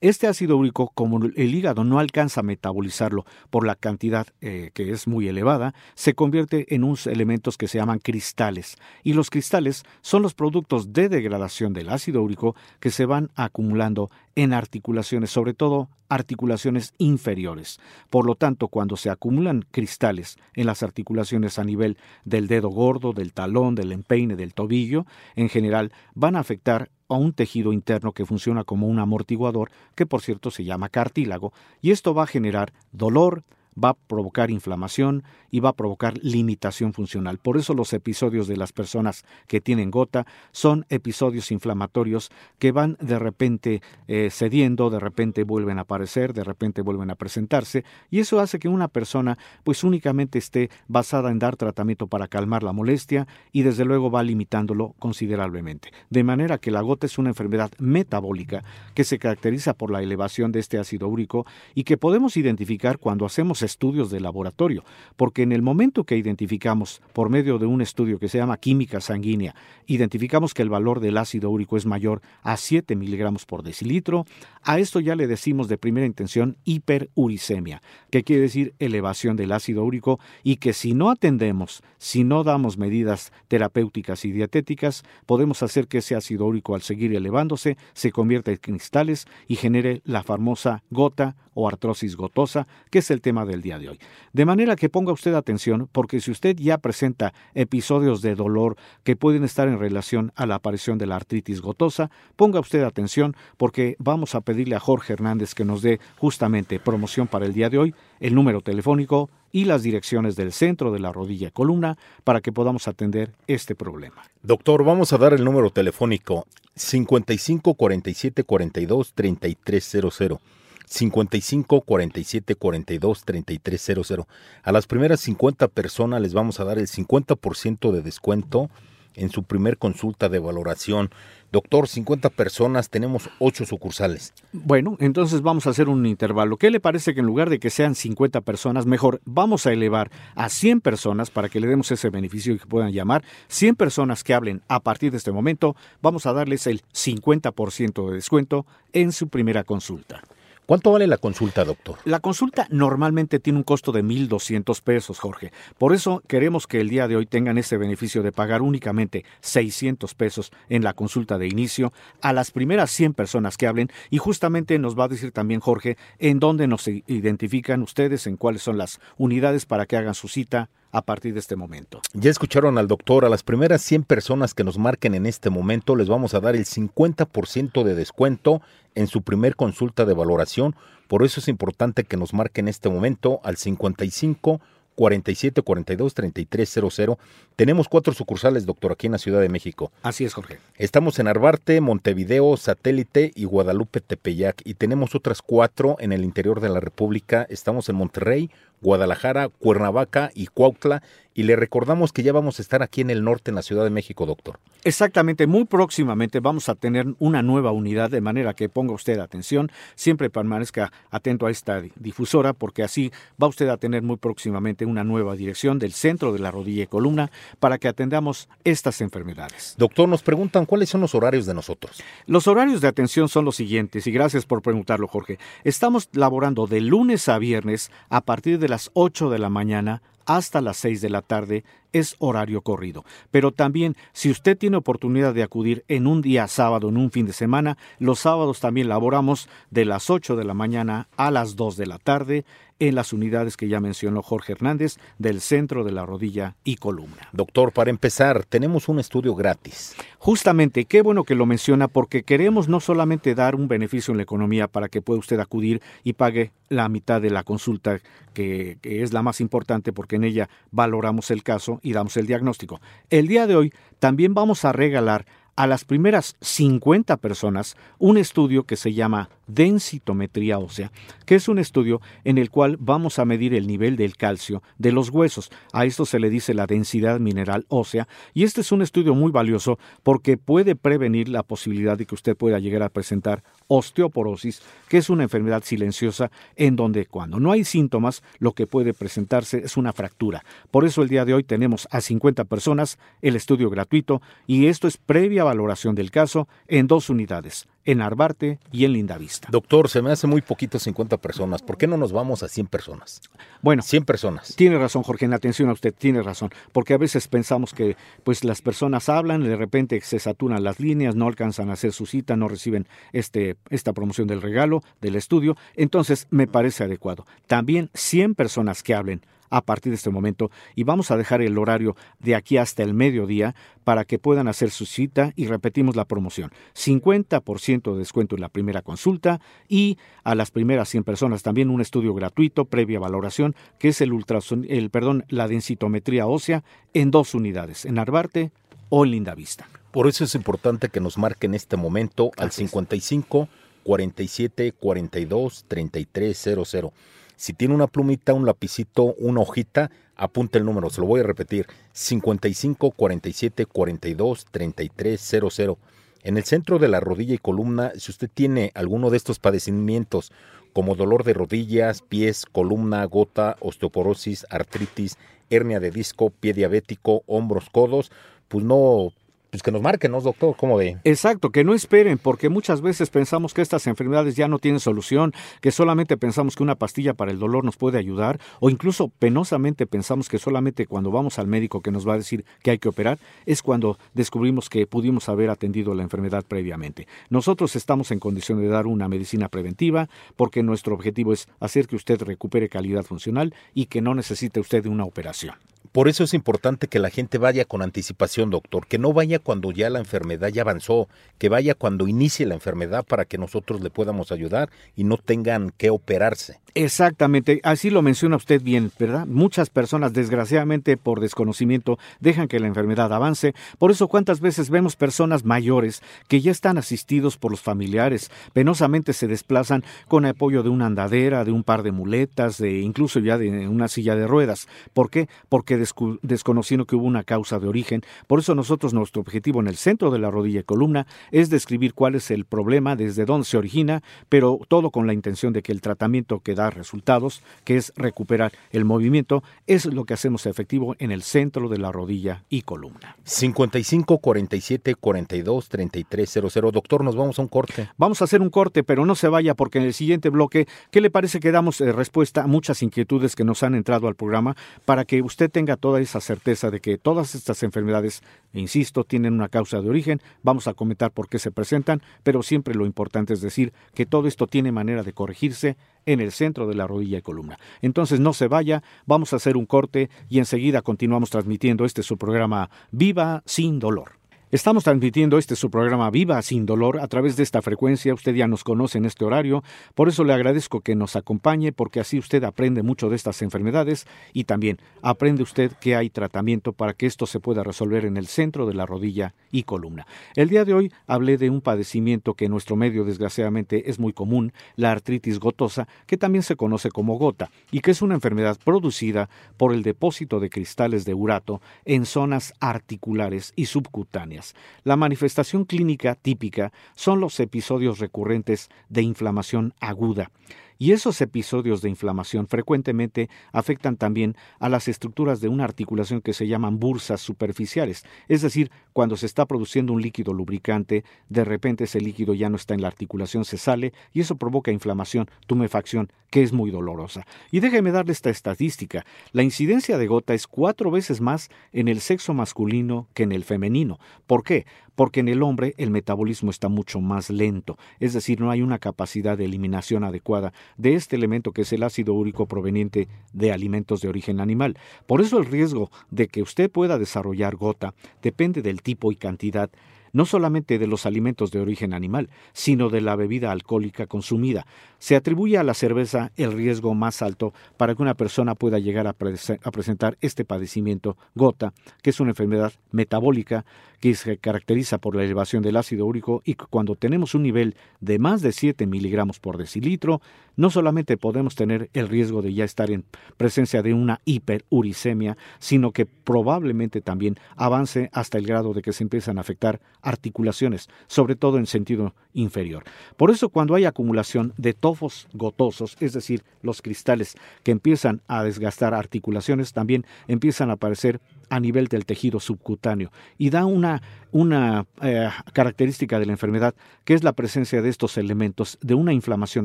Este 0.03 0.27
ácido 0.27 0.59
úrico, 0.59 0.91
como 0.95 1.25
el 1.25 1.55
hígado 1.55 1.83
no 1.83 1.99
alcanza 1.99 2.41
a 2.41 2.45
metabolizarlo 2.45 3.25
por 3.49 3.67
la 3.67 3.77
cantidad 3.77 4.27
eh, 4.43 4.71
que 4.75 4.91
es 4.91 5.07
muy 5.07 5.27
elevada, 5.27 5.75
se 5.95 6.15
convierte 6.15 6.75
en 6.75 6.85
unos 6.85 7.07
elementos 7.07 7.57
que 7.57 7.67
se 7.67 7.79
llaman 7.79 7.99
cristales. 8.01 8.77
Y 9.03 9.15
los 9.15 9.31
cristales 9.31 9.85
son 10.03 10.21
los 10.21 10.35
productos 10.35 10.93
de 10.93 11.09
degradación 11.09 11.73
del 11.73 11.89
ácido 11.89 12.23
úrico 12.23 12.55
que 12.79 12.91
se 12.91 13.07
van 13.07 13.31
acumulando 13.37 14.11
en 14.35 14.53
articulaciones, 14.53 15.31
sobre 15.31 15.55
todo 15.55 15.89
articulaciones 16.11 16.93
inferiores. 16.99 17.81
Por 18.11 18.27
lo 18.27 18.35
tanto, 18.35 18.69
cuando 18.69 18.97
se 18.97 19.09
acumulan 19.09 19.65
cristales 19.71 20.37
en 20.55 20.67
las 20.67 20.83
articulaciones 20.83 21.59
a 21.59 21.65
nivel 21.65 21.97
del 22.25 22.47
dedo 22.49 22.69
gordo, 22.69 23.15
del 23.15 23.33
talón, 23.33 23.75
del 23.75 23.93
empeine, 23.93 24.37
del 24.37 24.53
tobillo, 24.53 25.07
en 25.37 25.49
general 25.49 25.91
van 26.15 26.37
a 26.37 26.41
afectar 26.41 26.91
a 27.09 27.15
un 27.15 27.33
tejido 27.33 27.73
interno 27.73 28.13
que 28.13 28.27
funciona 28.27 28.65
como 28.65 28.87
un 28.87 28.99
amortiguador, 28.99 29.71
que 29.95 30.07
por 30.07 30.23
cierto 30.23 30.51
se 30.51 30.65
llama 30.65 30.89
cartílago, 30.89 31.53
y 31.81 31.91
esto 31.91 32.15
va 32.15 32.25
a 32.25 32.29
generar 32.29 32.73
dolor, 32.93 33.45
va 33.83 33.91
a 33.91 33.95
provocar 33.95 34.51
inflamación 34.51 35.25
y 35.51 35.61
va 35.61 35.71
a 35.71 35.77
provocar 35.77 36.15
limitación 36.23 36.93
funcional. 36.93 37.39
Por 37.39 37.57
eso 37.57 37.75
los 37.75 37.93
episodios 37.93 38.49
de 38.49 38.57
las 38.57 38.73
personas 38.73 39.25
que 39.47 39.61
tienen 39.61 39.91
gota 39.91 40.27
son 40.53 40.87
episodios 40.89 41.51
inflamatorios 41.51 42.31
que 42.59 42.73
van 42.73 42.97
de 43.01 43.19
repente 43.19 43.83
eh, 44.09 44.29
cediendo, 44.31 44.91
de 44.91 45.01
repente 45.01 45.45
vuelven 45.45 45.79
a 45.79 45.83
aparecer, 45.83 46.33
de 46.33 46.45
repente 46.45 46.83
vuelven 46.83 47.11
a 47.11 47.15
presentarse 47.15 47.85
y 48.11 48.21
eso 48.21 48.41
hace 48.41 48.59
que 48.59 48.69
una 48.69 48.89
persona 48.89 49.39
pues 49.65 49.85
únicamente 49.85 50.39
esté 50.39 50.71
basada 50.89 51.31
en 51.31 51.39
dar 51.39 51.57
tratamiento 51.57 52.07
para 52.07 52.29
calmar 52.29 52.63
la 52.63 52.73
molestia 52.73 53.27
y 53.53 53.63
desde 53.63 53.85
luego 53.85 54.11
va 54.11 54.23
limitándolo 54.23 54.95
considerablemente. 54.99 55.91
De 56.11 56.25
manera 56.25 56.59
que 56.59 56.71
la 56.71 56.81
gota 56.81 57.07
es 57.07 57.19
una 57.19 57.31
enfermedad 57.31 57.71
metabólica 57.79 58.65
que 58.95 59.05
se 59.05 59.19
caracteriza 59.19 59.75
por 59.75 59.91
la 59.91 60.03
elevación 60.03 60.53
de 60.53 60.61
este 60.61 60.79
ácido 60.79 61.09
úrico 61.09 61.47
y 61.75 61.85
que 61.85 61.97
podemos 61.97 62.37
identificar 62.37 62.99
cuando 62.99 63.27
hacemos 63.27 63.63
estudios 63.67 64.11
de 64.11 64.21
laboratorio, 64.21 64.85
porque 65.17 65.43
en 65.43 65.53
el 65.53 65.61
momento 65.61 66.05
que 66.05 66.17
identificamos 66.17 67.03
por 67.13 67.29
medio 67.29 67.59
de 67.59 67.67
un 67.67 67.83
estudio 67.83 68.19
que 68.19 68.29
se 68.29 68.39
llama 68.39 68.57
química 68.57 69.01
sanguínea, 69.01 69.55
identificamos 69.87 70.55
que 70.55 70.63
el 70.63 70.71
valor 70.71 71.01
del 71.01 71.19
ácido 71.19 71.51
úrico 71.51 71.77
es 71.77 71.85
mayor 71.85 72.23
a 72.43 72.57
7 72.57 72.97
miligramos 72.97 73.45
por 73.45 73.63
decilitro, 73.63 74.25
a 74.63 74.79
esto 74.79 75.01
ya 75.01 75.15
le 75.15 75.27
decimos 75.27 75.69
de 75.69 75.79
primera 75.79 76.07
intención 76.07 76.57
hiperuricemia, 76.65 77.83
que 78.11 78.25
quiere 78.25 78.43
decir 78.43 78.75
elevación 78.79 79.37
del 79.37 79.53
ácido 79.53 79.85
úrico 79.85 80.19
y 80.43 80.57
que 80.57 80.73
si 80.73 80.95
no 80.95 81.11
atendemos, 81.11 81.83
si 81.99 82.25
no 82.25 82.45
damos 82.45 82.79
medidas 82.79 83.33
terapéuticas 83.49 84.25
y 84.25 84.33
dietéticas, 84.33 85.05
podemos 85.27 85.63
hacer 85.63 85.89
que 85.89 85.99
ese 85.99 86.15
ácido 86.15 86.47
úrico 86.47 86.75
al 86.75 86.83
seguir 86.83 87.15
elevándose 87.15 87.77
se 87.95 88.13
convierta 88.13 88.51
en 88.51 88.59
cristales 88.59 89.27
y 89.49 89.57
genere 89.57 90.03
la 90.05 90.23
famosa 90.23 90.83
gota 90.91 91.37
o 91.55 91.67
artrosis 91.67 92.17
gotosa, 92.17 92.69
que 92.91 92.99
es 92.99 93.11
el 93.11 93.23
tema 93.23 93.47
día 93.63 93.79
de 93.79 93.91
hoy. 93.91 93.99
De 94.33 94.45
manera 94.45 94.77
que 94.77 94.89
ponga 94.89 95.13
usted 95.13 95.35
atención, 95.35 95.89
porque 95.93 96.21
si 96.21 96.31
usted 96.31 96.57
ya 96.57 96.79
presenta 96.79 97.33
episodios 97.55 98.23
de 98.23 98.35
dolor 98.35 98.77
que 99.05 99.17
pueden 99.17 99.45
estar 99.45 99.69
en 99.69 99.79
relación 99.79 100.33
a 100.37 100.47
la 100.47 100.57
aparición 100.57 100.99
de 100.99 101.07
la 101.07 101.17
artritis 101.17 101.61
gotosa, 101.61 102.11
ponga 102.37 102.61
usted 102.61 102.83
atención, 102.83 103.37
porque 103.57 103.97
vamos 103.99 104.35
a 104.35 104.41
pedirle 104.41 104.77
a 104.77 104.81
Jorge 104.81 105.15
Hernández 105.15 105.55
que 105.55 105.65
nos 105.65 105.83
dé 105.83 106.01
justamente 106.19 106.79
promoción 106.79 107.27
para 107.27 107.47
el 107.47 107.53
día 107.53 107.71
de 107.71 107.79
hoy, 107.79 107.95
el 108.21 108.35
número 108.35 108.61
telefónico 108.61 109.31
y 109.53 109.65
las 109.65 109.83
direcciones 109.83 110.37
del 110.37 110.53
centro 110.53 110.93
de 110.93 110.99
la 110.99 111.13
rodilla 111.13 111.49
y 111.49 111.51
columna 111.51 111.97
para 112.25 112.41
que 112.41 112.53
podamos 112.53 112.89
atender 112.89 113.33
este 113.47 113.75
problema. 113.75 114.23
Doctor, 114.43 114.85
vamos 114.85 115.13
a 115.13 115.19
dar 115.19 115.33
el 115.33 115.45
número 115.45 115.71
telefónico 115.71 116.47
55 116.75 117.75
47 117.75 118.45
42 118.45 119.13
3300. 119.15 120.41
55 120.87 121.83
47 121.83 122.55
42 122.55 123.25
3300. 123.25 124.27
A 124.63 124.73
las 124.73 124.87
primeras 124.87 125.21
50 125.21 125.69
personas 125.69 126.21
les 126.21 126.33
vamos 126.33 126.61
a 126.61 126.65
dar 126.65 126.79
el 126.79 126.87
50% 126.87 127.93
de 127.93 128.03
descuento 128.03 128.71
en 129.17 129.31
su 129.31 129.43
primer 129.43 129.79
consulta 129.79 130.29
de 130.29 130.39
valoración. 130.39 131.11
Doctor, 131.53 131.89
50 131.89 132.29
personas, 132.31 132.91
tenemos 132.91 133.31
8 133.39 133.65
sucursales. 133.65 134.35
Bueno, 134.53 134.97
entonces 135.01 135.43
vamos 135.43 135.67
a 135.67 135.71
hacer 135.71 135.89
un 135.89 136.05
intervalo. 136.05 136.57
¿Qué 136.57 136.71
le 136.71 136.81
parece 136.81 137.15
que 137.15 137.21
en 137.21 137.27
lugar 137.27 137.51
de 137.51 137.59
que 137.59 137.71
sean 137.71 137.95
50 137.95 138.43
personas, 138.43 138.85
mejor 138.85 139.21
vamos 139.25 139.67
a 139.67 139.73
elevar 139.73 140.11
a 140.35 140.49
100 140.49 140.81
personas 140.81 141.31
para 141.31 141.49
que 141.49 141.61
le 141.61 141.67
demos 141.67 141.91
ese 141.91 142.11
beneficio 142.11 142.53
y 142.53 142.59
que 142.59 142.67
puedan 142.67 142.93
llamar? 142.93 143.25
100 143.49 143.77
personas 143.77 144.23
que 144.23 144.35
hablen 144.35 144.63
a 144.69 144.81
partir 144.81 145.13
de 145.13 145.19
este 145.19 145.33
momento, 145.33 145.77
vamos 146.03 146.27
a 146.27 146.33
darles 146.33 146.67
el 146.67 146.83
50% 146.93 148.09
de 148.09 148.15
descuento 148.15 148.67
en 148.93 149.13
su 149.13 149.29
primera 149.29 149.65
consulta. 149.65 150.23
¿Cuánto 150.67 150.91
vale 150.91 151.07
la 151.07 151.19
consulta, 151.19 151.65
doctor? 151.65 151.97
La 152.05 152.19
consulta 152.19 152.67
normalmente 152.71 153.39
tiene 153.39 153.61
un 153.61 153.63
costo 153.63 153.93
de 153.93 154.03
1.200 154.03 154.83
pesos, 154.83 155.21
Jorge. 155.21 155.53
Por 155.79 155.95
eso 155.95 156.25
queremos 156.27 156.67
que 156.67 156.81
el 156.81 156.89
día 156.89 157.07
de 157.07 157.15
hoy 157.15 157.25
tengan 157.25 157.57
ese 157.57 157.77
beneficio 157.77 158.25
de 158.25 158.33
pagar 158.33 158.63
únicamente 158.63 159.25
600 159.43 160.13
pesos 160.17 160.51
en 160.69 160.83
la 160.83 160.93
consulta 160.93 161.39
de 161.39 161.47
inicio 161.47 161.93
a 162.21 162.33
las 162.33 162.51
primeras 162.51 162.91
100 162.91 163.15
personas 163.15 163.57
que 163.57 163.69
hablen 163.69 163.91
y 164.11 164.19
justamente 164.19 164.77
nos 164.81 164.99
va 164.99 165.05
a 165.05 165.09
decir 165.09 165.31
también 165.31 165.61
Jorge 165.61 165.97
en 166.19 166.41
dónde 166.41 166.67
nos 166.67 166.89
identifican 166.89 167.83
ustedes, 167.83 168.27
en 168.27 168.37
cuáles 168.37 168.63
son 168.63 168.77
las 168.77 168.99
unidades 169.19 169.67
para 169.67 169.87
que 169.87 169.97
hagan 169.97 170.15
su 170.15 170.27
cita 170.27 170.69
a 170.97 171.03
partir 171.03 171.35
de 171.35 171.41
este 171.41 171.57
momento. 171.57 172.01
Ya 172.15 172.31
escucharon 172.31 172.79
al 172.79 172.89
doctor, 172.89 173.27
a 173.27 173.29
las 173.29 173.43
primeras 173.43 173.83
100 173.83 174.05
personas 174.05 174.55
que 174.55 174.65
nos 174.65 174.79
marquen 174.79 175.15
en 175.15 175.27
este 175.27 175.51
momento 175.51 175.95
les 175.95 176.09
vamos 176.09 176.33
a 176.33 176.41
dar 176.41 176.57
el 176.57 176.65
50% 176.65 177.85
de 177.85 177.95
descuento 177.95 178.63
en 178.95 179.07
su 179.07 179.21
primer 179.21 179.57
consulta 179.57 180.07
de 180.07 180.15
valoración. 180.15 180.75
Por 181.07 181.23
eso 181.23 181.41
es 181.41 181.49
importante 181.49 182.05
que 182.05 182.17
nos 182.17 182.33
marquen 182.33 182.65
en 182.65 182.71
este 182.71 182.89
momento 182.89 183.41
al 183.45 183.59
55 183.59 184.63
47 184.97 185.63
42 185.63 186.15
3300. 186.15 187.19
Tenemos 187.55 187.89
cuatro 187.89 188.13
sucursales, 188.13 188.67
doctor, 188.67 188.93
aquí 188.93 189.07
en 189.07 189.13
la 189.13 189.19
Ciudad 189.19 189.41
de 189.41 189.49
México. 189.49 189.93
Así 190.03 190.25
es, 190.25 190.35
Jorge. 190.35 190.59
Estamos 190.79 191.19
en 191.19 191.29
Arbarte, 191.29 191.81
Montevideo, 191.81 192.57
Satélite 192.57 193.31
y 193.35 193.45
Guadalupe 193.45 194.01
Tepeyac. 194.01 194.63
Y 194.65 194.75
tenemos 194.75 195.15
otras 195.15 195.43
cuatro 195.43 195.97
en 196.01 196.13
el 196.13 196.25
interior 196.25 196.61
de 196.61 196.71
la 196.71 196.81
República. 196.81 197.47
Estamos 197.49 197.89
en 197.89 197.97
Monterrey, 197.97 198.51
Guadalajara, 198.81 199.49
Cuernavaca 199.49 200.31
y 200.35 200.47
Cuautla. 200.47 201.03
Y 201.37 201.43
le 201.43 201.55
recordamos 201.55 202.15
que 202.15 202.23
ya 202.23 202.33
vamos 202.33 202.59
a 202.59 202.63
estar 202.63 202.83
aquí 202.83 203.03
en 203.03 203.11
el 203.11 203.23
norte, 203.23 203.51
en 203.51 203.57
la 203.57 203.63
Ciudad 203.63 203.85
de 203.85 203.91
México, 203.91 204.25
doctor. 204.25 204.59
Exactamente, 204.85 205.47
muy 205.47 205.67
próximamente 205.67 206.41
vamos 206.41 206.71
a 206.71 206.75
tener 206.75 207.07
una 207.19 207.43
nueva 207.43 207.73
unidad, 207.73 208.09
de 208.09 208.23
manera 208.23 208.55
que 208.55 208.71
ponga 208.71 208.95
usted 208.95 209.19
atención, 209.19 209.71
siempre 209.97 210.31
permanezca 210.31 210.91
atento 211.11 211.45
a 211.45 211.51
esta 211.51 211.83
difusora, 211.97 212.55
porque 212.55 212.83
así 212.83 213.13
va 213.41 213.49
usted 213.49 213.69
a 213.69 213.77
tener 213.77 214.03
muy 214.03 214.17
próximamente 214.17 214.87
una 214.87 215.05
nueva 215.05 215.37
dirección 215.37 215.79
del 215.79 215.93
centro 215.93 216.33
de 216.33 216.39
la 216.39 216.51
rodilla 216.51 216.85
y 216.85 216.87
columna 216.87 217.31
para 217.61 217.77
que 217.77 217.89
atendamos 217.89 218.49
estas 218.65 219.03
enfermedades. 219.03 219.75
Doctor, 219.77 220.09
nos 220.09 220.23
preguntan 220.23 220.65
cuáles 220.65 220.89
son 220.89 221.03
los 221.03 221.15
horarios 221.15 221.45
de 221.45 221.53
nosotros. 221.53 222.03
Los 222.27 222.49
horarios 222.49 222.81
de 222.81 222.89
atención 222.89 223.29
son 223.29 223.45
los 223.45 223.57
siguientes, 223.57 224.07
y 224.07 224.11
gracias 224.11 224.47
por 224.47 224.63
preguntarlo, 224.63 225.07
Jorge. 225.07 225.39
Estamos 225.65 226.09
laborando 226.15 226.67
de 226.67 226.81
lunes 226.81 227.29
a 227.29 227.39
viernes 227.39 227.91
a 228.09 228.23
partir 228.23 228.59
de 228.59 228.71
las 228.71 228.91
8 228.95 229.29
de 229.29 229.39
la 229.39 229.51
mañana 229.51 230.01
hasta 230.27 230.61
las 230.61 230.77
6 230.79 231.01
de 231.01 231.11
la 231.11 231.23
tarde 231.23 231.65
es 231.99 232.17
horario 232.19 232.63
corrido. 232.63 233.05
Pero 233.31 233.53
también, 233.53 233.97
si 234.13 234.31
usted 234.31 234.57
tiene 234.57 234.77
oportunidad 234.77 235.35
de 235.35 235.43
acudir 235.43 235.85
en 235.89 236.07
un 236.07 236.23
día 236.23 236.49
sábado, 236.49 236.89
en 236.89 236.97
un 236.97 237.11
fin 237.11 237.27
de 237.27 237.33
semana, 237.33 237.77
los 237.99 238.21
sábados 238.21 238.61
también 238.61 238.89
laboramos 238.89 239.49
de 239.71 239.85
las 239.85 240.11
8 240.11 240.37
de 240.37 240.45
la 240.45 240.55
mañana 240.55 241.09
a 241.17 241.31
las 241.31 241.57
2 241.57 241.77
de 241.77 241.87
la 241.87 241.99
tarde 241.99 242.45
en 242.79 242.95
las 242.95 243.13
unidades 243.13 243.57
que 243.57 243.69
ya 243.69 243.81
mencionó 243.81 244.23
Jorge 244.23 244.53
Hernández 244.53 244.97
del 245.19 245.41
centro 245.41 245.85
de 245.85 245.93
la 245.93 246.05
rodilla 246.05 246.57
y 246.65 246.77
columna. 246.77 247.29
Doctor, 247.33 247.73
para 247.73 247.91
empezar, 247.91 248.45
tenemos 248.45 248.89
un 248.89 248.99
estudio 248.99 249.35
gratis. 249.35 249.95
Justamente, 250.19 250.85
qué 250.85 251.03
bueno 251.03 251.25
que 251.25 251.35
lo 251.35 251.47
menciona 251.47 251.89
porque 251.89 252.23
queremos 252.23 252.69
no 252.69 252.81
solamente 252.81 253.35
dar 253.35 253.55
un 253.55 253.69
beneficio 253.69 254.13
en 254.13 254.19
la 254.19 254.25
economía 254.25 254.69
para 254.69 254.89
que 254.89 255.03
pueda 255.03 255.21
usted 255.21 255.41
acudir 255.41 255.81
y 256.05 256.15
pague 256.15 256.53
la 256.69 256.89
mitad 256.89 257.23
de 257.23 257.31
la 257.31 257.45
consulta, 257.45 258.01
que, 258.35 258.79
que 258.83 259.03
es 259.03 259.13
la 259.13 259.23
más 259.23 259.41
importante 259.41 259.93
porque 259.93 260.17
en 260.17 260.25
ella 260.25 260.49
valoramos 260.71 261.31
el 261.31 261.43
caso 261.43 261.81
y 261.87 261.93
damos 261.93 262.17
el 262.17 262.27
diagnóstico. 262.27 262.81
El 263.11 263.29
día 263.29 263.47
de 263.47 263.55
hoy 263.55 263.73
también 264.01 264.35
vamos 264.35 264.65
a 264.65 264.73
regalar 264.73 265.25
a 265.57 265.67
las 265.67 265.85
primeras 265.85 266.37
50 266.43 267.17
personas 267.17 267.77
un 267.99 268.19
estudio 268.19 268.65
que 268.65 268.77
se 268.77 268.93
llama 268.93 269.31
densitometría 269.47 270.59
ósea, 270.59 270.93
que 271.25 271.37
es 271.37 271.49
un 271.49 271.59
estudio 271.59 272.01
en 272.25 272.37
el 272.37 272.51
cual 272.51 272.77
vamos 272.79 273.19
a 273.19 273.25
medir 273.25 273.55
el 273.55 273.67
nivel 273.67 273.97
del 273.97 274.17
calcio 274.17 274.63
de 274.77 274.93
los 274.93 275.09
huesos. 275.11 275.51
A 275.73 275.85
esto 275.85 276.05
se 276.05 276.19
le 276.19 276.31
dice 276.31 276.53
la 276.53 276.67
densidad 276.67 277.21
mineral 277.21 277.65
ósea 277.69 278.07
y 278.35 278.45
este 278.45 278.61
es 278.61 278.73
un 278.73 278.83
estudio 278.83 279.15
muy 279.15 279.31
valioso 279.31 279.79
porque 280.03 280.37
puede 280.37 280.77
prevenir 280.77 281.29
la 281.29 281.43
posibilidad 281.43 281.97
de 281.97 282.07
que 282.07 282.15
usted 282.15 282.37
pueda 282.37 282.59
llegar 282.59 282.83
a 282.83 282.89
presentar 282.89 283.43
osteoporosis, 283.69 284.63
que 284.89 284.99
es 284.99 285.09
una 285.09 285.23
enfermedad 285.23 285.63
silenciosa 285.65 286.31
en 286.57 286.77
donde 286.77 287.07
cuando 287.07 287.41
no 287.41 287.53
hay 287.53 287.65
síntomas 287.65 288.23
lo 288.39 288.53
que 288.53 288.67
puede 288.67 288.93
presentarse 288.93 289.59
es 289.65 289.77
una 289.77 289.93
fractura. 289.93 290.45
Por 290.71 290.85
eso 290.85 291.03
el 291.03 291.09
día 291.09 291.25
de 291.25 291.35
hoy 291.35 291.45
tenemos 291.45 291.89
a 291.91 292.01
50 292.01 292.45
personas 292.45 292.99
el 293.23 293.37
estudio 293.37 293.71
gratuito 293.71 294.21
y 294.47 294.67
esto 294.67 294.89
es 294.89 294.97
previa 294.97 295.46
valoración 295.47 295.95
del 295.95 296.11
caso 296.11 296.49
en 296.69 296.87
dos 296.87 297.11
unidades, 297.11 297.67
en 297.85 298.01
Arbarte 298.01 298.59
y 298.73 298.85
en 298.85 298.93
Lindavista. 298.93 299.49
Doctor, 299.51 299.89
se 299.89 300.03
me 300.03 300.11
hace 300.11 300.27
muy 300.27 300.43
poquito 300.43 300.79
50 300.79 301.17
personas. 301.19 301.63
¿Por 301.63 301.79
qué 301.79 301.87
no 301.87 301.97
nos 301.97 302.13
vamos 302.13 302.43
a 302.43 302.49
100 302.49 302.67
personas? 302.67 303.21
Bueno, 303.63 303.83
100 303.83 304.05
personas. 304.05 304.55
Tiene 304.57 304.79
razón, 304.79 305.03
Jorge, 305.03 305.25
en 305.25 305.35
atención 305.35 305.69
a 305.69 305.73
usted, 305.73 305.95
tiene 305.97 306.23
razón, 306.23 306.51
porque 306.73 306.95
a 306.95 306.99
veces 306.99 307.29
pensamos 307.29 307.73
que 307.73 307.97
pues 308.25 308.45
las 308.45 308.61
personas 308.61 309.09
hablan, 309.09 309.43
de 309.43 309.57
repente 309.57 310.01
se 310.01 310.19
saturan 310.19 310.65
las 310.65 310.81
líneas, 310.81 311.15
no 311.15 311.27
alcanzan 311.27 311.71
a 311.71 311.75
hacer 311.75 311.93
su 311.93 312.07
cita, 312.07 312.37
no 312.37 312.49
reciben 312.49 312.87
este, 313.13 313.57
esta 313.71 313.93
promoción 313.93 314.27
del 314.27 314.43
regalo, 314.43 314.83
del 315.01 315.17
estudio, 315.17 315.57
entonces 315.75 316.27
me 316.31 316.47
parece 316.47 316.85
adecuado. 316.85 317.27
También 317.47 317.91
100 317.95 318.35
personas 318.35 318.83
que 318.83 318.95
hablen 318.95 319.23
a 319.51 319.63
partir 319.63 319.91
de 319.91 319.97
este 319.97 320.11
momento 320.11 320.51
y 320.75 320.85
vamos 320.85 321.11
a 321.11 321.17
dejar 321.17 321.43
el 321.43 321.59
horario 321.59 321.97
de 322.19 322.35
aquí 322.35 322.57
hasta 322.57 322.83
el 322.83 322.95
mediodía 322.95 323.55
para 323.85 324.05
que 324.05 324.19
puedan 324.19 324.49
hacer 324.49 324.71
su 324.71 324.87
cita 324.87 325.33
y 325.37 325.47
repetimos 325.47 325.97
la 325.97 326.05
promoción. 326.05 326.51
50% 326.75 327.93
de 327.93 327.99
descuento 327.99 328.35
en 328.35 328.41
la 328.41 328.49
primera 328.49 328.83
consulta 328.83 329.41
y 329.69 329.99
a 330.25 330.35
las 330.35 330.51
primeras 330.51 330.89
100 330.89 331.05
personas 331.05 331.43
también 331.43 331.71
un 331.71 331.81
estudio 331.81 332.15
gratuito 332.15 332.65
previa 332.65 332.99
valoración 332.99 333.55
que 333.79 333.89
es 333.89 334.01
el 334.01 334.13
ultrason 334.13 334.67
el 334.69 334.91
perdón, 334.91 335.25
la 335.29 335.49
densitometría 335.49 336.27
ósea 336.27 336.65
en 336.95 337.11
dos 337.11 337.35
unidades, 337.35 337.85
en 337.85 337.99
Arbarte 337.99 338.53
o 338.89 339.05
en 339.05 339.13
Lindavista. 339.13 339.69
Por 339.91 340.09
eso 340.09 340.25
es 340.25 340.35
importante 340.35 340.89
que 340.89 341.01
nos 341.01 341.17
marquen 341.17 341.55
este 341.55 341.77
momento 341.77 342.31
al 342.37 342.53
55 342.53 343.49
47 343.83 344.73
42 344.73 345.65
33 345.69 346.37
00. 346.67 346.93
Si 347.37 347.53
tiene 347.53 347.75
una 347.75 347.87
plumita, 347.87 348.33
un 348.33 348.47
lapicito, 348.47 349.15
una 349.19 349.41
hojita, 349.41 349.91
apunte 350.17 350.59
el 350.59 350.65
número, 350.65 350.91
se 350.91 351.01
lo 351.03 351.07
voy 351.07 351.21
a 351.21 351.25
repetir, 351.25 351.67
55 351.93 352.91
47 352.93 353.67
42 353.67 354.47
33 354.51 355.21
00. 355.21 355.79
En 356.23 356.37
el 356.37 356.45
centro 356.45 356.79
de 356.79 356.89
la 356.89 356.99
rodilla 356.99 357.35
y 357.35 357.39
columna, 357.39 357.93
si 357.97 358.11
usted 358.11 358.31
tiene 358.33 358.73
alguno 358.75 359.11
de 359.11 359.19
estos 359.19 359.39
padecimientos, 359.39 360.33
como 360.73 360.95
dolor 360.95 361.25
de 361.25 361.35
rodillas, 361.35 362.03
pies, 362.03 362.45
columna, 362.45 363.05
gota, 363.05 363.57
osteoporosis, 363.61 364.47
artritis, 364.51 365.17
hernia 365.49 365.81
de 365.81 365.91
disco, 365.91 366.31
pie 366.31 366.53
diabético, 366.53 367.23
hombros, 367.27 367.71
codos, 367.71 368.11
pues 368.49 368.65
no 368.65 369.13
pues 369.57 369.63
que 369.63 369.73
nos 369.73 369.81
marquen, 369.81 370.13
¿no, 370.13 370.21
doctor? 370.21 370.55
¿Cómo 370.55 370.77
ve? 370.77 370.99
Exacto, 371.05 371.49
que 371.49 371.65
no 371.65 371.73
esperen, 371.73 372.19
porque 372.19 372.51
muchas 372.51 372.83
veces 372.83 373.09
pensamos 373.09 373.55
que 373.55 373.63
estas 373.63 373.87
enfermedades 373.87 374.37
ya 374.37 374.49
no 374.49 374.59
tienen 374.59 374.81
solución, 374.81 375.33
que 375.63 375.71
solamente 375.71 376.19
pensamos 376.19 376.57
que 376.57 376.63
una 376.63 376.75
pastilla 376.75 377.15
para 377.15 377.31
el 377.31 377.39
dolor 377.39 377.65
nos 377.65 377.79
puede 377.79 377.99
ayudar, 377.99 378.39
o 378.61 378.69
incluso 378.69 379.09
penosamente 379.09 379.87
pensamos 379.87 380.29
que 380.29 380.39
solamente 380.39 380.87
cuando 380.87 381.11
vamos 381.11 381.39
al 381.39 381.47
médico 381.47 381.81
que 381.81 381.91
nos 381.91 382.07
va 382.07 382.15
a 382.15 382.19
decir 382.19 382.45
que 382.63 382.73
hay 382.73 382.79
que 382.79 382.91
operar, 382.91 383.19
es 383.47 383.63
cuando 383.63 383.99
descubrimos 384.13 384.69
que 384.69 384.87
pudimos 384.87 385.31
haber 385.31 385.49
atendido 385.49 385.95
la 385.95 386.03
enfermedad 386.03 386.45
previamente. 386.47 387.07
Nosotros 387.31 387.77
estamos 387.77 388.11
en 388.11 388.19
condición 388.19 388.61
de 388.61 388.69
dar 388.69 388.87
una 388.87 389.09
medicina 389.09 389.49
preventiva, 389.49 390.11
porque 390.37 390.63
nuestro 390.63 390.95
objetivo 390.95 391.33
es 391.33 391.49
hacer 391.61 391.87
que 391.87 391.97
usted 391.97 392.21
recupere 392.21 392.69
calidad 392.69 393.05
funcional 393.05 393.55
y 393.73 393.87
que 393.87 394.03
no 394.03 394.15
necesite 394.15 394.61
usted 394.61 394.85
una 394.85 395.05
operación. 395.05 395.55
Por 395.97 396.09
eso 396.09 396.25
es 396.25 396.35
importante 396.35 396.89
que 396.89 396.99
la 396.99 397.09
gente 397.09 397.39
vaya 397.39 397.65
con 397.65 397.81
anticipación, 397.81 398.51
doctor, 398.51 398.87
que 398.87 398.99
no 398.99 399.15
vaya 399.15 399.39
cuando 399.39 399.73
ya 399.73 399.89
la 399.89 399.99
enfermedad 399.99 400.49
ya 400.49 400.61
avanzó, 400.61 401.09
que 401.39 401.49
vaya 401.49 401.75
cuando 401.75 402.07
inicie 402.07 402.45
la 402.45 402.53
enfermedad 402.53 403.03
para 403.03 403.25
que 403.25 403.39
nosotros 403.39 403.81
le 403.81 403.89
podamos 403.89 404.31
ayudar 404.31 404.69
y 404.95 405.05
no 405.05 405.17
tengan 405.17 405.71
que 405.71 405.89
operarse. 405.89 406.61
Exactamente, 406.77 407.61
así 407.63 407.89
lo 407.89 408.03
menciona 408.03 408.37
usted 408.37 408.61
bien, 408.61 408.93
¿verdad? 408.99 409.27
Muchas 409.27 409.71
personas, 409.71 410.13
desgraciadamente 410.13 410.99
por 410.99 411.21
desconocimiento, 411.21 411.99
dejan 412.21 412.49
que 412.49 412.61
la 412.61 412.67
enfermedad 412.67 413.11
avance. 413.15 413.55
Por 413.79 413.91
eso, 413.91 414.09
¿cuántas 414.09 414.41
veces 414.41 414.69
vemos 414.69 414.95
personas 414.95 415.47
mayores 415.47 416.03
que 416.29 416.43
ya 416.43 416.51
están 416.51 416.77
asistidos 416.77 417.39
por 417.39 417.51
los 417.51 417.63
familiares, 417.63 418.31
penosamente 418.53 419.15
se 419.15 419.27
desplazan 419.27 419.85
con 420.07 420.27
apoyo 420.27 420.63
de 420.63 420.69
una 420.69 420.85
andadera, 420.85 421.47
de 421.47 421.53
un 421.53 421.65
par 421.65 421.83
de 421.83 421.93
muletas, 421.93 422.59
de 422.59 422.81
incluso 422.81 423.21
ya 423.21 423.39
de 423.39 423.69
una 423.69 423.89
silla 423.89 424.15
de 424.15 424.27
ruedas? 424.27 424.69
¿Por 424.93 425.09
qué? 425.09 425.31
Porque 425.49 425.79
desconociendo 426.23 426.87
que 426.87 426.97
hubo 426.97 427.07
una 427.07 427.25
causa 427.25 427.59
de 427.59 427.69
origen. 427.69 428.03
Por 428.27 428.41
eso 428.41 428.55
nosotros, 428.55 428.95
nuestro 428.95 429.23
objetivo 429.23 429.61
en 429.61 429.69
el 429.69 429.77
centro 429.77 430.11
de 430.11 430.19
la 430.19 430.31
rodilla 430.31 430.61
y 430.61 430.65
columna 430.65 431.07
es 431.31 431.51
describir 431.51 431.95
cuál 431.95 432.15
es 432.15 432.31
el 432.31 432.45
problema, 432.45 432.97
desde 432.97 433.25
dónde 433.25 433.47
se 433.47 433.57
origina, 433.57 434.03
pero 434.29 434.59
todo 434.69 434.91
con 434.91 435.07
la 435.07 435.13
intención 435.13 435.53
de 435.53 435.63
que 435.63 435.73
el 435.73 435.81
tratamiento 435.81 436.41
que 436.41 436.55
da 436.55 436.71
resultados, 436.71 437.43
que 437.65 437.77
es 437.77 437.93
recuperar 437.97 438.53
el 438.71 438.85
movimiento, 438.85 439.43
es 439.67 439.87
lo 439.87 440.05
que 440.05 440.15
hacemos 440.15 440.47
efectivo 440.47 440.97
en 440.99 441.11
el 441.13 441.23
centro 441.23 441.69
de 441.69 441.79
la 441.79 441.93
rodilla 441.93 442.45
y 442.49 442.63
columna. 442.63 443.17
55 443.25 444.19
47 444.19 444.95
42 444.95 445.69
33 445.69 446.31
00. 446.51 446.73
Doctor, 446.73 447.05
nos 447.05 447.17
vamos 447.17 447.39
a 447.39 447.43
un 447.43 447.49
corte. 447.49 447.89
Vamos 447.97 448.21
a 448.21 448.25
hacer 448.25 448.41
un 448.41 448.51
corte, 448.51 448.83
pero 448.85 449.07
no 449.07 449.15
se 449.15 449.29
vaya 449.29 449.55
porque 449.55 449.79
en 449.79 449.85
el 449.85 449.95
siguiente 449.95 450.31
bloque, 450.31 450.67
¿qué 450.91 451.01
le 451.01 451.11
parece 451.11 451.41
que 451.41 451.53
damos 451.53 451.81
eh, 451.81 451.93
respuesta 451.93 452.43
a 452.43 452.47
muchas 452.47 452.83
inquietudes 452.83 453.35
que 453.35 453.45
nos 453.45 453.63
han 453.63 453.75
entrado 453.75 454.09
al 454.09 454.15
programa 454.15 454.57
para 454.85 455.05
que 455.05 455.23
usted 455.23 455.51
tenga 455.51 455.66
toda 455.75 456.01
esa 456.01 456.21
certeza 456.21 456.71
de 456.71 456.79
que 456.79 456.99
todas 456.99 457.35
estas 457.35 457.65
enfermedades, 457.65 458.23
insisto, 458.53 459.03
tienen 459.03 459.35
una 459.35 459.49
causa 459.49 459.81
de 459.81 459.91
origen? 459.91 460.21
Vamos 460.45 460.69
a 460.69 460.75
comentar 460.75 461.11
por 461.11 461.29
qué 461.29 461.41
se 461.41 461.51
presentan, 461.51 462.01
pero 462.23 462.45
siempre 462.45 462.77
lo 462.77 462.87
importante 462.87 463.35
es 463.35 463.41
decir 463.41 463.73
que 463.93 464.07
todo 464.07 464.29
esto 464.29 464.47
tiene 464.47 464.71
manera 464.71 465.03
de 465.03 465.13
corregirse 465.13 465.77
en 466.07 466.21
el 466.21 466.31
centro 466.31 466.69
de 466.69 466.77
la 466.77 466.87
rodilla 466.87 467.19
y 467.19 467.23
columna. 467.23 467.59
Entonces 467.83 468.21
no 468.21 468.33
se 468.33 468.47
vaya, 468.47 468.85
vamos 469.07 469.33
a 469.33 469.37
hacer 469.37 469.57
un 469.57 469.67
corte 469.67 470.09
y 470.29 470.39
enseguida 470.39 470.83
continuamos 470.83 471.31
transmitiendo 471.31 471.85
este 471.85 472.05
su 472.05 472.17
programa 472.17 472.71
Viva 472.93 473.43
sin 473.45 473.81
dolor. 473.81 474.13
Estamos 474.53 474.85
transmitiendo 474.85 475.39
este 475.39 475.57
su 475.57 475.73
programa 475.73 476.09
Viva 476.09 476.41
sin 476.41 476.67
dolor 476.67 477.01
a 477.01 477.09
través 477.09 477.37
de 477.37 477.43
esta 477.43 477.63
frecuencia. 477.63 478.15
Usted 478.15 478.33
ya 478.33 478.47
nos 478.47 478.63
conoce 478.63 478.97
en 478.97 479.05
este 479.05 479.25
horario, 479.25 479.65
por 479.97 480.09
eso 480.09 480.23
le 480.23 480.35
agradezco 480.35 480.83
que 480.83 480.95
nos 480.95 481.17
acompañe 481.17 481.73
porque 481.73 481.99
así 481.99 482.17
usted 482.17 482.45
aprende 482.45 482.85
mucho 482.85 483.09
de 483.09 483.17
estas 483.17 483.43
enfermedades 483.43 484.07
y 484.33 484.45
también 484.45 484.79
aprende 485.03 485.43
usted 485.43 485.73
que 485.73 485.97
hay 485.97 486.11
tratamiento 486.11 486.73
para 486.73 486.93
que 486.93 487.07
esto 487.07 487.27
se 487.27 487.41
pueda 487.41 487.65
resolver 487.65 488.05
en 488.05 488.17
el 488.17 488.29
centro 488.29 488.67
de 488.67 488.75
la 488.75 488.87
rodilla 488.87 489.35
y 489.51 489.65
columna. 489.65 490.07
El 490.37 490.49
día 490.49 490.65
de 490.65 490.75
hoy 490.75 490.93
hablé 491.09 491.39
de 491.39 491.51
un 491.51 491.61
padecimiento 491.61 492.35
que 492.35 492.45
en 492.45 492.53
nuestro 492.53 492.77
medio 492.77 493.05
desgraciadamente 493.05 493.91
es 493.91 493.99
muy 493.99 494.13
común, 494.13 494.53
la 494.77 494.93
artritis 494.93 495.41
gotosa, 495.41 495.89
que 496.07 496.19
también 496.19 496.45
se 496.45 496.55
conoce 496.55 496.91
como 496.91 497.19
gota 497.19 497.51
y 497.73 497.81
que 497.81 497.91
es 497.91 498.01
una 498.01 498.15
enfermedad 498.15 498.57
producida 498.65 499.29
por 499.57 499.75
el 499.75 499.83
depósito 499.83 500.39
de 500.39 500.51
cristales 500.51 501.05
de 501.05 501.15
urato 501.15 501.61
en 501.85 502.07
zonas 502.07 502.55
articulares 502.61 503.53
y 503.57 503.67
subcutáneas 503.67 504.37
la 504.85 504.97
manifestación 504.97 505.65
clínica 505.65 506.15
típica 506.15 506.73
son 506.95 507.21
los 507.21 507.41
episodios 507.41 507.99
recurrentes 507.99 508.69
de 508.89 509.03
inflamación 509.03 509.75
aguda. 509.81 510.31
Y 510.79 510.93
esos 510.93 511.21
episodios 511.21 511.83
de 511.83 511.89
inflamación 511.89 512.47
frecuentemente 512.49 513.29
afectan 513.53 513.97
también 513.97 514.37
a 514.59 514.69
las 514.69 514.89
estructuras 514.89 515.41
de 515.41 515.49
una 515.49 515.65
articulación 515.65 516.21
que 516.21 516.33
se 516.33 516.47
llaman 516.47 516.79
bursas 516.79 517.21
superficiales, 517.21 518.05
es 518.29 518.43
decir, 518.43 518.71
cuando 518.93 519.17
se 519.17 519.27
está 519.27 519.47
produciendo 519.47 519.93
un 519.93 520.03
líquido 520.03 520.33
lubricante, 520.33 521.05
de 521.29 521.45
repente 521.45 521.85
ese 521.85 522.01
líquido 522.01 522.35
ya 522.35 522.49
no 522.49 522.57
está 522.57 522.75
en 522.75 522.83
la 522.83 522.89
articulación, 522.89 523.45
se 523.45 523.59
sale 523.59 523.93
y 524.13 524.21
eso 524.21 524.37
provoca 524.37 524.71
inflamación, 524.71 525.29
tumefacción, 525.47 526.11
que 526.31 526.43
es 526.43 526.53
muy 526.53 526.71
dolorosa. 526.71 527.27
Y 527.51 527.61
déjeme 527.61 527.93
darle 527.93 528.13
esta 528.13 528.31
estadística, 528.31 529.05
la 529.33 529.43
incidencia 529.43 529.99
de 529.99 530.07
gota 530.07 530.35
es 530.35 530.47
cuatro 530.47 530.91
veces 530.91 531.21
más 531.21 531.51
en 531.73 531.89
el 531.89 532.01
sexo 532.01 532.35
masculino 532.35 533.09
que 533.15 533.23
en 533.23 533.33
el 533.33 533.45
femenino. 533.45 533.99
¿Por 534.27 534.43
qué? 534.43 534.67
Porque 534.97 535.21
en 535.21 535.29
el 535.29 535.43
hombre 535.45 535.75
el 535.79 535.91
metabolismo 535.91 536.51
está 536.51 536.69
mucho 536.69 537.01
más 537.01 537.31
lento, 537.31 537.79
es 538.01 538.13
decir, 538.13 538.41
no 538.41 538.51
hay 538.51 538.63
una 538.63 538.81
capacidad 538.81 539.39
de 539.39 539.45
eliminación 539.45 540.03
adecuada 540.03 540.53
de 540.77 540.95
este 540.95 541.15
elemento 541.15 541.53
que 541.53 541.63
es 541.63 541.73
el 541.73 541.85
ácido 541.85 542.15
úrico 542.15 542.47
proveniente 542.47 543.07
de 543.33 543.53
alimentos 543.53 544.01
de 544.01 544.09
origen 544.09 544.41
animal. 544.41 544.77
Por 545.07 545.21
eso 545.21 545.39
el 545.39 545.47
riesgo 545.47 545.91
de 546.11 546.27
que 546.27 546.43
usted 546.43 546.71
pueda 546.71 546.99
desarrollar 546.99 547.55
gota 547.55 547.95
depende 548.23 548.63
del 548.63 548.83
tipo 548.83 549.13
y 549.13 549.17
cantidad 549.17 549.71
no 550.17 550.25
solamente 550.25 550.79
de 550.79 550.87
los 550.87 551.05
alimentos 551.05 551.51
de 551.51 551.61
origen 551.61 551.93
animal, 551.93 552.31
sino 552.55 552.89
de 552.89 553.03
la 553.03 553.17
bebida 553.17 553.53
alcohólica 553.53 554.07
consumida. 554.07 554.67
Se 554.99 555.15
atribuye 555.15 555.59
a 555.59 555.63
la 555.63 555.75
cerveza 555.75 556.33
el 556.37 556.55
riesgo 556.55 556.95
más 556.95 557.21
alto 557.21 557.53
para 557.77 557.95
que 557.95 558.01
una 558.01 558.15
persona 558.15 558.55
pueda 558.55 558.79
llegar 558.79 559.07
a, 559.07 559.13
presentar 559.13 560.17
este 560.23 560.47
padecimiento 560.47 561.19
gota, 561.35 561.75
que 562.03 562.09
es 562.09 562.19
una 562.19 562.31
enfermedad 562.31 562.73
metabólica 562.93 563.67
que 564.01 564.15
se 564.15 564.39
caracteriza 564.39 564.99
por 564.99 565.17
la 565.17 565.25
elevación 565.25 565.63
del 565.63 565.77
ácido 565.77 566.07
úrico 566.07 566.41
y 566.45 566.55
cuando 566.55 566.97
tenemos 566.97 567.35
un 567.35 567.43
nivel 567.43 567.77
de 568.01 568.19
más 568.19 568.41
de 568.41 568.53
7 568.53 568.87
miligramos 568.87 569.39
por 569.39 569.59
decilitro, 569.59 570.21
no 570.57 570.71
solamente 570.71 571.17
podemos 571.17 571.55
tener 571.55 571.91
el 571.93 572.09
riesgo 572.09 572.41
de 572.41 572.55
ya 572.55 572.65
estar 572.65 572.91
en 572.91 573.05
presencia 573.37 573.83
de 573.83 573.93
una 573.93 574.21
hiperuricemia, 574.25 575.37
sino 575.59 575.93
que 575.93 576.07
probablemente 576.07 577.01
también 577.03 577.37
avance 577.57 578.09
hasta 578.13 578.39
el 578.39 578.47
grado 578.47 578.73
de 578.73 578.83
que 578.83 578.93
se 578.93 579.05
empiezan 579.05 579.39
a 579.39 579.43
afectar 579.43 579.81
articulaciones, 580.07 580.89
sobre 581.09 581.35
todo 581.35 581.59
en 581.59 581.67
sentido 581.67 582.15
inferior. 582.33 582.85
Por 583.17 583.31
eso 583.33 583.49
cuando 583.49 583.75
hay 583.75 583.85
acumulación 583.85 584.55
de 584.57 584.73
tofos 584.73 585.27
gotosos, 585.33 585.97
es 585.99 586.13
decir, 586.13 586.45
los 586.63 586.81
cristales 586.81 587.37
que 587.65 587.73
empiezan 587.73 588.23
a 588.29 588.45
desgastar 588.45 588.95
articulaciones, 588.95 589.73
también 589.73 590.07
empiezan 590.29 590.71
a 590.71 590.75
aparecer 590.75 591.21
a 591.51 591.59
nivel 591.59 591.89
del 591.89 592.07
tejido 592.07 592.39
subcutáneo 592.39 593.11
y 593.37 593.51
da 593.51 593.67
una, 593.67 594.01
una 594.31 594.87
eh, 595.03 595.29
característica 595.53 596.19
de 596.19 596.27
la 596.27 596.33
enfermedad 596.33 596.75
que 597.05 597.15
es 597.15 597.25
la 597.25 597.33
presencia 597.33 597.83
de 597.83 597.89
estos 597.89 598.17
elementos 598.17 598.79
de 598.81 598.95
una 598.95 599.13
inflamación 599.13 599.65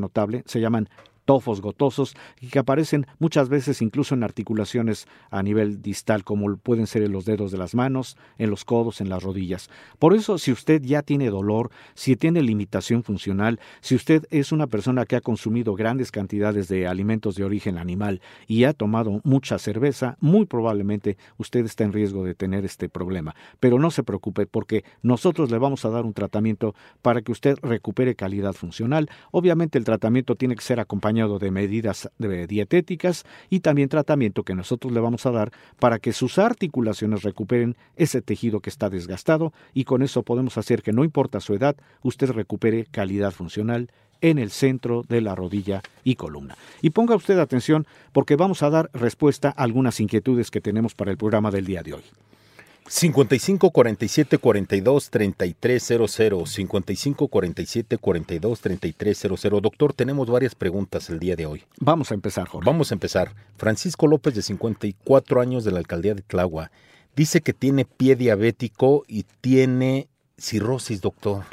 notable, 0.00 0.42
se 0.46 0.60
llaman 0.60 0.88
tofos 1.24 1.60
gotosos 1.60 2.14
y 2.40 2.48
que 2.48 2.58
aparecen 2.58 3.06
muchas 3.18 3.48
veces 3.48 3.82
incluso 3.82 4.14
en 4.14 4.22
articulaciones 4.22 5.06
a 5.30 5.42
nivel 5.42 5.82
distal 5.82 6.24
como 6.24 6.56
pueden 6.56 6.86
ser 6.86 7.02
en 7.02 7.12
los 7.12 7.24
dedos 7.24 7.52
de 7.52 7.58
las 7.58 7.74
manos, 7.74 8.16
en 8.38 8.50
los 8.50 8.64
codos, 8.64 9.00
en 9.00 9.08
las 9.08 9.22
rodillas. 9.22 9.70
Por 9.98 10.14
eso 10.14 10.38
si 10.38 10.52
usted 10.52 10.82
ya 10.82 11.02
tiene 11.02 11.30
dolor, 11.30 11.70
si 11.94 12.16
tiene 12.16 12.42
limitación 12.42 13.02
funcional, 13.02 13.60
si 13.80 13.94
usted 13.94 14.26
es 14.30 14.52
una 14.52 14.66
persona 14.66 15.06
que 15.06 15.16
ha 15.16 15.20
consumido 15.20 15.74
grandes 15.74 16.10
cantidades 16.10 16.68
de 16.68 16.86
alimentos 16.86 17.36
de 17.36 17.44
origen 17.44 17.78
animal 17.78 18.20
y 18.46 18.64
ha 18.64 18.72
tomado 18.72 19.20
mucha 19.24 19.58
cerveza, 19.58 20.16
muy 20.20 20.46
probablemente 20.46 21.16
usted 21.38 21.64
está 21.64 21.84
en 21.84 21.92
riesgo 21.92 22.24
de 22.24 22.34
tener 22.34 22.64
este 22.64 22.88
problema. 22.88 23.34
Pero 23.60 23.78
no 23.78 23.90
se 23.90 24.02
preocupe 24.02 24.46
porque 24.46 24.84
nosotros 25.02 25.50
le 25.50 25.58
vamos 25.58 25.84
a 25.84 25.90
dar 25.90 26.04
un 26.04 26.14
tratamiento 26.14 26.74
para 27.00 27.22
que 27.22 27.32
usted 27.32 27.58
recupere 27.62 28.14
calidad 28.14 28.52
funcional. 28.52 29.08
Obviamente 29.30 29.78
el 29.78 29.84
tratamiento 29.84 30.34
tiene 30.34 30.56
que 30.56 30.62
ser 30.62 30.80
acompañado 30.80 31.12
de 31.28 31.50
medidas 31.50 32.10
dietéticas 32.18 33.24
y 33.50 33.60
también 33.60 33.88
tratamiento 33.88 34.42
que 34.42 34.54
nosotros 34.54 34.92
le 34.92 35.00
vamos 35.00 35.26
a 35.26 35.30
dar 35.30 35.52
para 35.78 35.98
que 35.98 36.12
sus 36.12 36.38
articulaciones 36.38 37.22
recuperen 37.22 37.76
ese 37.96 38.22
tejido 38.22 38.60
que 38.60 38.70
está 38.70 38.90
desgastado 38.90 39.52
y 39.74 39.84
con 39.84 40.02
eso 40.02 40.22
podemos 40.22 40.58
hacer 40.58 40.82
que 40.82 40.92
no 40.92 41.04
importa 41.04 41.40
su 41.40 41.54
edad, 41.54 41.76
usted 42.02 42.30
recupere 42.30 42.86
calidad 42.90 43.32
funcional 43.32 43.90
en 44.20 44.38
el 44.38 44.50
centro 44.50 45.02
de 45.08 45.20
la 45.20 45.34
rodilla 45.34 45.82
y 46.04 46.14
columna. 46.14 46.56
Y 46.80 46.90
ponga 46.90 47.16
usted 47.16 47.38
atención 47.38 47.86
porque 48.12 48.36
vamos 48.36 48.62
a 48.62 48.70
dar 48.70 48.90
respuesta 48.94 49.48
a 49.48 49.62
algunas 49.62 50.00
inquietudes 50.00 50.50
que 50.50 50.60
tenemos 50.60 50.94
para 50.94 51.10
el 51.10 51.18
programa 51.18 51.50
del 51.50 51.66
día 51.66 51.82
de 51.82 51.94
hoy. 51.94 52.02
55 52.88 53.70
47 53.70 54.38
42 54.38 55.10
3300 55.10 56.50
55 56.50 57.28
47 57.28 57.98
42 57.98 58.60
3300 58.60 59.62
Doctor, 59.62 59.92
tenemos 59.92 60.28
varias 60.28 60.54
preguntas 60.54 61.08
el 61.08 61.18
día 61.18 61.36
de 61.36 61.46
hoy. 61.46 61.64
Vamos 61.78 62.10
a 62.10 62.14
empezar, 62.14 62.48
Jorge. 62.48 62.66
Vamos 62.66 62.90
a 62.90 62.94
empezar. 62.94 63.34
Francisco 63.56 64.06
López, 64.06 64.34
de 64.34 64.42
54 64.42 65.40
años, 65.40 65.64
de 65.64 65.72
la 65.72 65.78
alcaldía 65.78 66.14
de 66.14 66.22
Tlagua, 66.22 66.70
dice 67.14 67.40
que 67.40 67.52
tiene 67.52 67.84
pie 67.84 68.16
diabético 68.16 69.04
y 69.06 69.24
tiene 69.40 70.08
cirrosis, 70.36 71.00
doctor. 71.00 71.44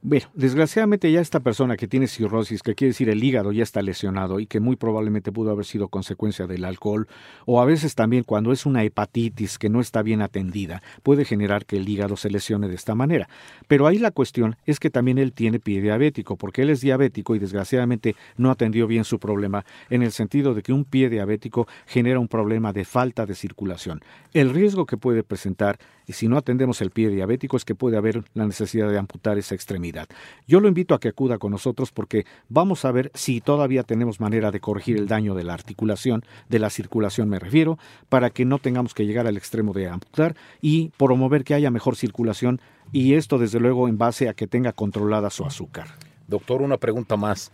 Bueno, 0.00 0.26
desgraciadamente 0.34 1.10
ya 1.10 1.20
esta 1.20 1.40
persona 1.40 1.76
que 1.76 1.88
tiene 1.88 2.06
cirrosis, 2.06 2.62
que 2.62 2.76
quiere 2.76 2.90
decir 2.90 3.08
el 3.08 3.22
hígado 3.22 3.50
ya 3.50 3.64
está 3.64 3.82
lesionado 3.82 4.38
y 4.38 4.46
que 4.46 4.60
muy 4.60 4.76
probablemente 4.76 5.32
pudo 5.32 5.50
haber 5.50 5.64
sido 5.64 5.88
consecuencia 5.88 6.46
del 6.46 6.64
alcohol, 6.64 7.08
o 7.46 7.60
a 7.60 7.64
veces 7.64 7.96
también 7.96 8.22
cuando 8.22 8.52
es 8.52 8.64
una 8.64 8.84
hepatitis 8.84 9.58
que 9.58 9.68
no 9.68 9.80
está 9.80 10.02
bien 10.02 10.22
atendida, 10.22 10.84
puede 11.02 11.24
generar 11.24 11.66
que 11.66 11.78
el 11.78 11.88
hígado 11.88 12.16
se 12.16 12.30
lesione 12.30 12.68
de 12.68 12.76
esta 12.76 12.94
manera. 12.94 13.28
Pero 13.66 13.88
ahí 13.88 13.98
la 13.98 14.12
cuestión 14.12 14.54
es 14.66 14.78
que 14.78 14.88
también 14.88 15.18
él 15.18 15.32
tiene 15.32 15.58
pie 15.58 15.82
diabético, 15.82 16.36
porque 16.36 16.62
él 16.62 16.70
es 16.70 16.80
diabético 16.80 17.34
y 17.34 17.40
desgraciadamente 17.40 18.14
no 18.36 18.52
atendió 18.52 18.86
bien 18.86 19.02
su 19.02 19.18
problema, 19.18 19.64
en 19.90 20.04
el 20.04 20.12
sentido 20.12 20.54
de 20.54 20.62
que 20.62 20.72
un 20.72 20.84
pie 20.84 21.10
diabético 21.10 21.66
genera 21.86 22.20
un 22.20 22.28
problema 22.28 22.72
de 22.72 22.84
falta 22.84 23.26
de 23.26 23.34
circulación. 23.34 24.00
El 24.32 24.50
riesgo 24.50 24.86
que 24.86 24.96
puede 24.96 25.24
presentar, 25.24 25.80
y 26.08 26.14
si 26.14 26.26
no 26.26 26.38
atendemos 26.38 26.80
el 26.80 26.90
pie 26.90 27.10
diabético, 27.10 27.58
es 27.58 27.66
que 27.66 27.74
puede 27.74 27.98
haber 27.98 28.24
la 28.32 28.46
necesidad 28.46 28.88
de 28.88 28.98
amputar 28.98 29.36
esa 29.36 29.54
extremidad. 29.54 30.08
Yo 30.46 30.58
lo 30.58 30.66
invito 30.66 30.94
a 30.94 31.00
que 31.00 31.08
acuda 31.08 31.36
con 31.36 31.52
nosotros 31.52 31.92
porque 31.92 32.24
vamos 32.48 32.86
a 32.86 32.92
ver 32.92 33.12
si 33.14 33.42
todavía 33.42 33.82
tenemos 33.82 34.18
manera 34.18 34.50
de 34.50 34.58
corregir 34.58 34.96
el 34.96 35.06
daño 35.06 35.34
de 35.34 35.44
la 35.44 35.52
articulación, 35.52 36.24
de 36.48 36.58
la 36.58 36.70
circulación 36.70 37.28
me 37.28 37.38
refiero, 37.38 37.78
para 38.08 38.30
que 38.30 38.46
no 38.46 38.58
tengamos 38.58 38.94
que 38.94 39.04
llegar 39.04 39.26
al 39.26 39.36
extremo 39.36 39.74
de 39.74 39.88
amputar 39.88 40.34
y 40.62 40.88
promover 40.96 41.44
que 41.44 41.52
haya 41.52 41.70
mejor 41.70 41.94
circulación 41.94 42.60
y 42.90 43.12
esto 43.12 43.38
desde 43.38 43.60
luego 43.60 43.86
en 43.86 43.98
base 43.98 44.30
a 44.30 44.34
que 44.34 44.46
tenga 44.46 44.72
controlada 44.72 45.28
su 45.28 45.44
azúcar. 45.44 45.88
Doctor, 46.26 46.62
una 46.62 46.78
pregunta 46.78 47.18
más. 47.18 47.52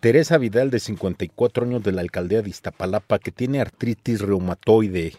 Teresa 0.00 0.38
Vidal, 0.38 0.70
de 0.70 0.78
54 0.78 1.66
años 1.66 1.82
de 1.82 1.92
la 1.92 2.00
alcaldía 2.00 2.40
de 2.40 2.48
Iztapalapa, 2.48 3.18
que 3.18 3.32
tiene 3.32 3.60
artritis 3.60 4.22
reumatoide, 4.22 5.14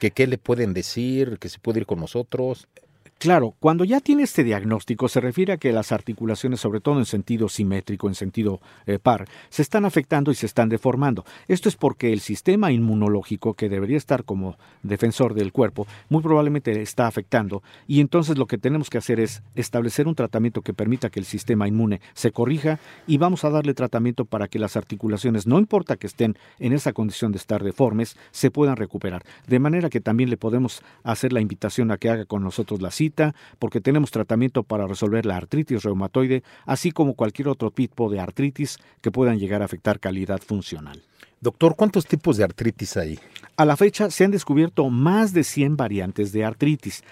que 0.00 0.10
qué 0.10 0.26
le 0.26 0.38
pueden 0.38 0.74
decir, 0.74 1.38
que 1.38 1.48
se 1.48 1.58
puede 1.58 1.80
ir 1.80 1.86
con 1.86 2.00
nosotros. 2.00 2.68
Claro, 3.18 3.54
cuando 3.58 3.84
ya 3.84 4.00
tiene 4.00 4.24
este 4.24 4.44
diagnóstico 4.44 5.08
se 5.08 5.20
refiere 5.20 5.54
a 5.54 5.56
que 5.56 5.72
las 5.72 5.92
articulaciones, 5.92 6.60
sobre 6.60 6.80
todo 6.80 6.98
en 6.98 7.06
sentido 7.06 7.48
simétrico, 7.48 8.06
en 8.06 8.14
sentido 8.14 8.60
eh, 8.86 8.98
par, 8.98 9.26
se 9.48 9.62
están 9.62 9.86
afectando 9.86 10.30
y 10.30 10.34
se 10.34 10.44
están 10.44 10.68
deformando. 10.68 11.24
Esto 11.48 11.70
es 11.70 11.76
porque 11.76 12.12
el 12.12 12.20
sistema 12.20 12.70
inmunológico, 12.70 13.54
que 13.54 13.70
debería 13.70 13.96
estar 13.96 14.24
como 14.24 14.58
defensor 14.82 15.32
del 15.32 15.52
cuerpo, 15.52 15.86
muy 16.10 16.22
probablemente 16.22 16.82
está 16.82 17.06
afectando 17.06 17.62
y 17.86 18.00
entonces 18.00 18.36
lo 18.36 18.46
que 18.46 18.58
tenemos 18.58 18.90
que 18.90 18.98
hacer 18.98 19.20
es 19.20 19.42
establecer 19.54 20.06
un 20.06 20.16
tratamiento 20.16 20.60
que 20.60 20.74
permita 20.74 21.08
que 21.08 21.20
el 21.20 21.26
sistema 21.26 21.66
inmune 21.66 22.02
se 22.12 22.30
corrija 22.30 22.78
y 23.06 23.16
vamos 23.16 23.44
a 23.44 23.50
darle 23.50 23.72
tratamiento 23.72 24.26
para 24.26 24.48
que 24.48 24.58
las 24.58 24.76
articulaciones, 24.76 25.46
no 25.46 25.58
importa 25.58 25.96
que 25.96 26.08
estén 26.08 26.36
en 26.58 26.74
esa 26.74 26.92
condición 26.92 27.32
de 27.32 27.38
estar 27.38 27.64
deformes, 27.64 28.18
se 28.32 28.50
puedan 28.50 28.76
recuperar. 28.76 29.24
De 29.46 29.60
manera 29.60 29.88
que 29.88 30.00
también 30.00 30.28
le 30.28 30.36
podemos 30.36 30.82
hacer 31.04 31.32
la 31.32 31.40
invitación 31.40 31.90
a 31.90 31.96
que 31.96 32.10
haga 32.10 32.26
con 32.26 32.42
nosotros 32.42 32.82
la 32.82 32.90
cita 32.90 33.03
porque 33.58 33.80
tenemos 33.80 34.10
tratamiento 34.10 34.62
para 34.62 34.86
resolver 34.86 35.26
la 35.26 35.36
artritis 35.36 35.82
reumatoide, 35.82 36.42
así 36.66 36.90
como 36.90 37.14
cualquier 37.14 37.48
otro 37.48 37.70
tipo 37.70 38.10
de 38.10 38.20
artritis 38.20 38.78
que 39.00 39.10
puedan 39.10 39.38
llegar 39.38 39.62
a 39.62 39.66
afectar 39.66 40.00
calidad 40.00 40.40
funcional. 40.40 41.02
Doctor, 41.40 41.76
¿cuántos 41.76 42.06
tipos 42.06 42.38
de 42.38 42.44
artritis 42.44 42.96
hay? 42.96 43.18
A 43.56 43.64
la 43.64 43.76
fecha 43.76 44.10
se 44.10 44.24
han 44.24 44.30
descubierto 44.30 44.88
más 44.88 45.34
de 45.34 45.44
100 45.44 45.76
variantes 45.76 46.32
de 46.32 46.44
artritis. 46.44 47.04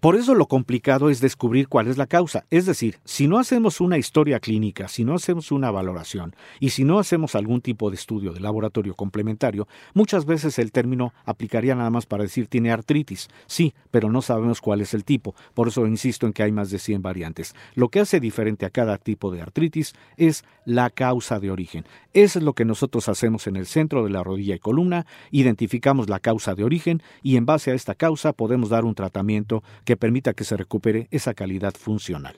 Por 0.00 0.14
eso 0.14 0.36
lo 0.36 0.46
complicado 0.46 1.10
es 1.10 1.20
descubrir 1.20 1.66
cuál 1.66 1.88
es 1.88 1.98
la 1.98 2.06
causa. 2.06 2.44
Es 2.50 2.66
decir, 2.66 3.00
si 3.04 3.26
no 3.26 3.38
hacemos 3.38 3.80
una 3.80 3.98
historia 3.98 4.38
clínica, 4.38 4.86
si 4.86 5.04
no 5.04 5.14
hacemos 5.14 5.50
una 5.50 5.72
valoración 5.72 6.36
y 6.60 6.70
si 6.70 6.84
no 6.84 7.00
hacemos 7.00 7.34
algún 7.34 7.60
tipo 7.60 7.90
de 7.90 7.96
estudio 7.96 8.32
de 8.32 8.38
laboratorio 8.38 8.94
complementario, 8.94 9.66
muchas 9.94 10.24
veces 10.24 10.60
el 10.60 10.70
término 10.70 11.12
aplicaría 11.24 11.74
nada 11.74 11.90
más 11.90 12.06
para 12.06 12.22
decir 12.22 12.46
tiene 12.46 12.70
artritis. 12.70 13.28
Sí, 13.46 13.74
pero 13.90 14.08
no 14.08 14.22
sabemos 14.22 14.60
cuál 14.60 14.82
es 14.82 14.94
el 14.94 15.04
tipo. 15.04 15.34
Por 15.54 15.66
eso 15.66 15.84
insisto 15.86 16.26
en 16.26 16.32
que 16.32 16.44
hay 16.44 16.52
más 16.52 16.70
de 16.70 16.78
100 16.78 17.02
variantes. 17.02 17.56
Lo 17.74 17.88
que 17.88 17.98
hace 17.98 18.20
diferente 18.20 18.66
a 18.66 18.70
cada 18.70 18.98
tipo 18.98 19.32
de 19.32 19.42
artritis 19.42 19.94
es 20.16 20.44
la 20.64 20.90
causa 20.90 21.40
de 21.40 21.50
origen. 21.50 21.84
Eso 22.12 22.38
es 22.38 22.44
lo 22.44 22.52
que 22.52 22.64
nosotros 22.64 23.08
hacemos 23.08 23.48
en 23.48 23.56
el 23.56 23.66
centro 23.66 24.04
de 24.04 24.10
la 24.10 24.22
rodilla 24.22 24.54
y 24.54 24.58
columna. 24.60 25.06
Identificamos 25.32 26.08
la 26.08 26.20
causa 26.20 26.54
de 26.54 26.62
origen 26.62 27.02
y 27.22 27.36
en 27.36 27.46
base 27.46 27.72
a 27.72 27.74
esta 27.74 27.96
causa 27.96 28.32
podemos 28.32 28.68
dar 28.68 28.84
un 28.84 28.94
tratamiento 28.94 29.47
que 29.84 29.96
permita 29.96 30.34
que 30.34 30.44
se 30.44 30.56
recupere 30.56 31.08
esa 31.10 31.34
calidad 31.34 31.74
funcional. 31.74 32.36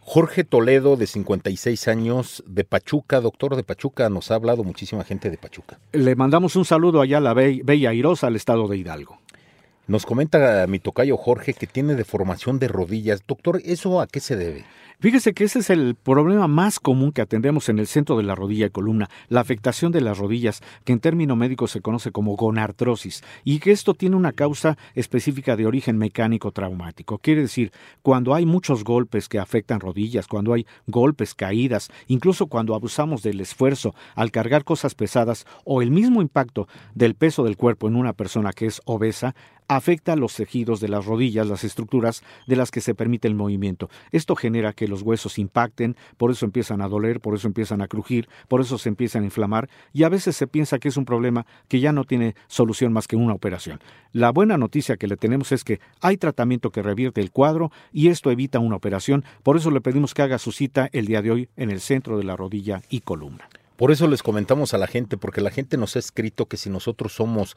Jorge 0.00 0.42
Toledo, 0.42 0.96
de 0.96 1.06
56 1.06 1.88
años, 1.88 2.42
de 2.46 2.64
Pachuca, 2.64 3.20
doctor 3.20 3.54
de 3.54 3.62
Pachuca, 3.62 4.08
nos 4.08 4.30
ha 4.30 4.34
hablado 4.34 4.64
muchísima 4.64 5.04
gente 5.04 5.30
de 5.30 5.38
Pachuca. 5.38 5.78
Le 5.92 6.16
mandamos 6.16 6.56
un 6.56 6.64
saludo 6.64 7.00
allá 7.00 7.18
a 7.18 7.20
la 7.20 7.34
Bella 7.34 7.90
Airosa, 7.90 8.26
al 8.26 8.36
estado 8.36 8.66
de 8.66 8.76
Hidalgo. 8.78 9.20
Nos 9.88 10.06
comenta 10.06 10.64
mi 10.68 10.78
tocayo 10.78 11.16
Jorge 11.16 11.54
que 11.54 11.66
tiene 11.66 11.96
deformación 11.96 12.60
de 12.60 12.68
rodillas. 12.68 13.24
Doctor, 13.26 13.60
¿eso 13.64 14.00
a 14.00 14.06
qué 14.06 14.20
se 14.20 14.36
debe? 14.36 14.64
Fíjese 15.00 15.34
que 15.34 15.42
ese 15.42 15.58
es 15.58 15.70
el 15.70 15.96
problema 15.96 16.46
más 16.46 16.78
común 16.78 17.10
que 17.10 17.22
atendemos 17.22 17.68
en 17.68 17.80
el 17.80 17.88
centro 17.88 18.16
de 18.16 18.22
la 18.22 18.36
rodilla 18.36 18.66
y 18.66 18.70
columna, 18.70 19.10
la 19.28 19.40
afectación 19.40 19.90
de 19.90 20.00
las 20.00 20.18
rodillas, 20.18 20.62
que 20.84 20.92
en 20.92 21.00
término 21.00 21.34
médico 21.34 21.66
se 21.66 21.80
conoce 21.80 22.12
como 22.12 22.36
gonartrosis, 22.36 23.24
y 23.42 23.58
que 23.58 23.72
esto 23.72 23.94
tiene 23.94 24.14
una 24.14 24.30
causa 24.30 24.78
específica 24.94 25.56
de 25.56 25.66
origen 25.66 25.98
mecánico 25.98 26.52
traumático. 26.52 27.18
Quiere 27.18 27.40
decir, 27.40 27.72
cuando 28.02 28.32
hay 28.32 28.46
muchos 28.46 28.84
golpes 28.84 29.28
que 29.28 29.40
afectan 29.40 29.80
rodillas, 29.80 30.28
cuando 30.28 30.52
hay 30.52 30.68
golpes, 30.86 31.34
caídas, 31.34 31.90
incluso 32.06 32.46
cuando 32.46 32.76
abusamos 32.76 33.24
del 33.24 33.40
esfuerzo 33.40 33.96
al 34.14 34.30
cargar 34.30 34.62
cosas 34.62 34.94
pesadas 34.94 35.46
o 35.64 35.82
el 35.82 35.90
mismo 35.90 36.22
impacto 36.22 36.68
del 36.94 37.16
peso 37.16 37.42
del 37.42 37.56
cuerpo 37.56 37.88
en 37.88 37.96
una 37.96 38.12
persona 38.12 38.52
que 38.52 38.66
es 38.66 38.80
obesa, 38.84 39.34
afecta 39.68 40.16
los 40.16 40.34
tejidos 40.34 40.80
de 40.80 40.88
las 40.88 41.06
rodillas, 41.06 41.46
las 41.46 41.64
estructuras 41.64 42.22
de 42.46 42.56
las 42.56 42.70
que 42.70 42.80
se 42.80 42.94
permite 42.94 43.28
el 43.28 43.34
movimiento. 43.34 43.88
Esto 44.10 44.36
genera 44.36 44.72
que 44.72 44.88
los 44.88 45.02
huesos 45.02 45.38
impacten, 45.38 45.96
por 46.16 46.30
eso 46.30 46.44
empiezan 46.44 46.82
a 46.82 46.88
doler, 46.88 47.20
por 47.20 47.34
eso 47.34 47.46
empiezan 47.46 47.82
a 47.82 47.88
crujir, 47.88 48.28
por 48.48 48.60
eso 48.60 48.78
se 48.78 48.88
empiezan 48.88 49.22
a 49.22 49.26
inflamar 49.26 49.68
y 49.92 50.02
a 50.04 50.08
veces 50.08 50.36
se 50.36 50.46
piensa 50.46 50.78
que 50.78 50.88
es 50.88 50.96
un 50.96 51.04
problema 51.04 51.46
que 51.68 51.80
ya 51.80 51.92
no 51.92 52.04
tiene 52.04 52.34
solución 52.48 52.92
más 52.92 53.08
que 53.08 53.16
una 53.16 53.34
operación. 53.34 53.80
La 54.12 54.30
buena 54.30 54.58
noticia 54.58 54.96
que 54.96 55.06
le 55.06 55.16
tenemos 55.16 55.52
es 55.52 55.64
que 55.64 55.80
hay 56.00 56.16
tratamiento 56.16 56.70
que 56.70 56.82
revierte 56.82 57.20
el 57.20 57.30
cuadro 57.30 57.70
y 57.92 58.08
esto 58.08 58.30
evita 58.30 58.58
una 58.58 58.76
operación, 58.76 59.24
por 59.42 59.56
eso 59.56 59.70
le 59.70 59.80
pedimos 59.80 60.14
que 60.14 60.22
haga 60.22 60.38
su 60.38 60.52
cita 60.52 60.88
el 60.92 61.06
día 61.06 61.22
de 61.22 61.30
hoy 61.30 61.48
en 61.56 61.70
el 61.70 61.80
centro 61.80 62.18
de 62.18 62.24
la 62.24 62.36
rodilla 62.36 62.82
y 62.90 63.00
columna. 63.00 63.48
Por 63.76 63.90
eso 63.90 64.06
les 64.06 64.22
comentamos 64.22 64.74
a 64.74 64.78
la 64.78 64.86
gente, 64.86 65.16
porque 65.16 65.40
la 65.40 65.50
gente 65.50 65.76
nos 65.76 65.96
ha 65.96 65.98
escrito 65.98 66.46
que 66.46 66.56
si 66.56 66.70
nosotros 66.70 67.14
somos 67.14 67.56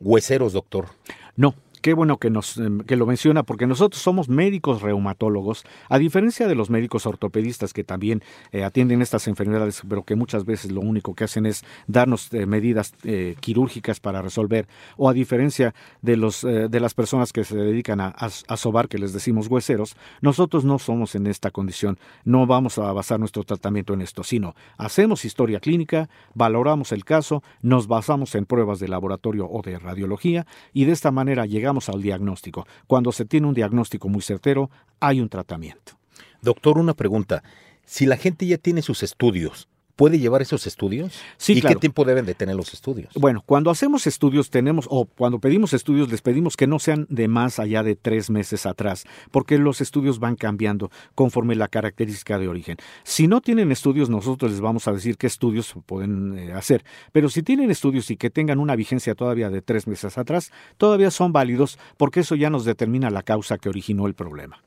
hueseros, 0.00 0.52
doctor. 0.52 0.88
No, 1.36 1.54
qué 1.84 1.92
bueno 1.92 2.16
que, 2.16 2.30
nos, 2.30 2.56
em, 2.56 2.80
que 2.80 2.96
lo 2.96 3.04
menciona, 3.04 3.42
porque 3.42 3.66
nosotros 3.66 4.00
somos 4.00 4.30
médicos 4.30 4.80
reumatólogos, 4.80 5.66
a 5.90 5.98
diferencia 5.98 6.48
de 6.48 6.54
los 6.54 6.70
médicos 6.70 7.04
ortopedistas 7.04 7.74
que 7.74 7.84
también 7.84 8.22
eh, 8.52 8.64
atienden 8.64 9.02
estas 9.02 9.28
enfermedades, 9.28 9.82
pero 9.86 10.02
que 10.02 10.14
muchas 10.14 10.46
veces 10.46 10.72
lo 10.72 10.80
único 10.80 11.14
que 11.14 11.24
hacen 11.24 11.44
es 11.44 11.62
darnos 11.86 12.32
eh, 12.32 12.46
medidas 12.46 12.94
eh, 13.04 13.36
quirúrgicas 13.38 14.00
para 14.00 14.22
resolver, 14.22 14.66
o 14.96 15.10
a 15.10 15.12
diferencia 15.12 15.74
de, 16.00 16.16
los, 16.16 16.40
de 16.40 16.80
las 16.80 16.94
personas 16.94 17.34
que 17.34 17.44
se 17.44 17.54
dedican 17.54 18.00
a, 18.00 18.14
a, 18.16 18.56
sobar, 18.56 18.88
que 18.88 18.96
les 18.96 19.12
decimos 19.12 19.48
hueseros, 19.48 19.94
nosotros 20.22 20.64
no 20.64 20.78
somos 20.78 21.14
en 21.14 21.26
esta 21.26 21.50
condición, 21.50 21.98
no 22.24 22.46
vamos 22.46 22.78
a 22.78 22.90
basar 22.94 23.20
nuestro 23.20 23.44
tratamiento 23.44 23.92
en 23.92 24.00
esto, 24.00 24.24
sino 24.24 24.54
hacemos 24.78 25.26
historia 25.26 25.60
clínica, 25.60 26.08
valoramos 26.32 26.92
el 26.92 27.04
caso, 27.04 27.42
nos 27.60 27.88
basamos 27.88 28.34
en 28.36 28.46
pruebas 28.46 28.78
de 28.78 28.88
laboratorio 28.88 29.46
o 29.50 29.60
de 29.60 29.78
radiología, 29.78 30.46
y 30.72 30.86
de 30.86 30.92
esta 30.92 31.10
manera 31.10 31.44
llegamos 31.44 31.73
al 31.88 32.02
diagnóstico. 32.02 32.66
Cuando 32.86 33.12
se 33.12 33.24
tiene 33.24 33.46
un 33.46 33.54
diagnóstico 33.54 34.08
muy 34.08 34.22
certero, 34.22 34.70
hay 35.00 35.20
un 35.20 35.28
tratamiento. 35.28 35.98
Doctor, 36.42 36.78
una 36.78 36.94
pregunta. 36.94 37.42
Si 37.84 38.06
la 38.06 38.16
gente 38.16 38.46
ya 38.46 38.58
tiene 38.58 38.82
sus 38.82 39.02
estudios, 39.02 39.68
¿Puede 39.96 40.18
llevar 40.18 40.42
esos 40.42 40.66
estudios? 40.66 41.12
Sí, 41.36 41.52
¿Y 41.52 41.60
claro. 41.60 41.76
qué 41.76 41.80
tiempo 41.80 42.04
deben 42.04 42.26
de 42.26 42.34
tener 42.34 42.56
los 42.56 42.74
estudios? 42.74 43.14
Bueno, 43.14 43.44
cuando 43.46 43.70
hacemos 43.70 44.08
estudios 44.08 44.50
tenemos, 44.50 44.86
o 44.90 45.04
cuando 45.04 45.38
pedimos 45.38 45.72
estudios, 45.72 46.10
les 46.10 46.20
pedimos 46.20 46.56
que 46.56 46.66
no 46.66 46.80
sean 46.80 47.06
de 47.08 47.28
más 47.28 47.60
allá 47.60 47.84
de 47.84 47.94
tres 47.94 48.28
meses 48.28 48.66
atrás, 48.66 49.04
porque 49.30 49.56
los 49.56 49.80
estudios 49.80 50.18
van 50.18 50.34
cambiando 50.34 50.90
conforme 51.14 51.54
la 51.54 51.68
característica 51.68 52.40
de 52.40 52.48
origen. 52.48 52.76
Si 53.04 53.28
no 53.28 53.40
tienen 53.40 53.70
estudios, 53.70 54.10
nosotros 54.10 54.50
les 54.50 54.60
vamos 54.60 54.88
a 54.88 54.92
decir 54.92 55.16
qué 55.16 55.28
estudios 55.28 55.74
pueden 55.86 56.38
eh, 56.38 56.52
hacer, 56.52 56.84
pero 57.12 57.28
si 57.28 57.44
tienen 57.44 57.70
estudios 57.70 58.10
y 58.10 58.16
que 58.16 58.30
tengan 58.30 58.58
una 58.58 58.74
vigencia 58.74 59.14
todavía 59.14 59.48
de 59.48 59.62
tres 59.62 59.86
meses 59.86 60.18
atrás, 60.18 60.50
todavía 60.76 61.12
son 61.12 61.32
válidos 61.32 61.78
porque 61.96 62.20
eso 62.20 62.34
ya 62.34 62.50
nos 62.50 62.64
determina 62.64 63.10
la 63.10 63.22
causa 63.22 63.58
que 63.58 63.68
originó 63.68 64.06
el 64.08 64.14
problema. 64.14 64.60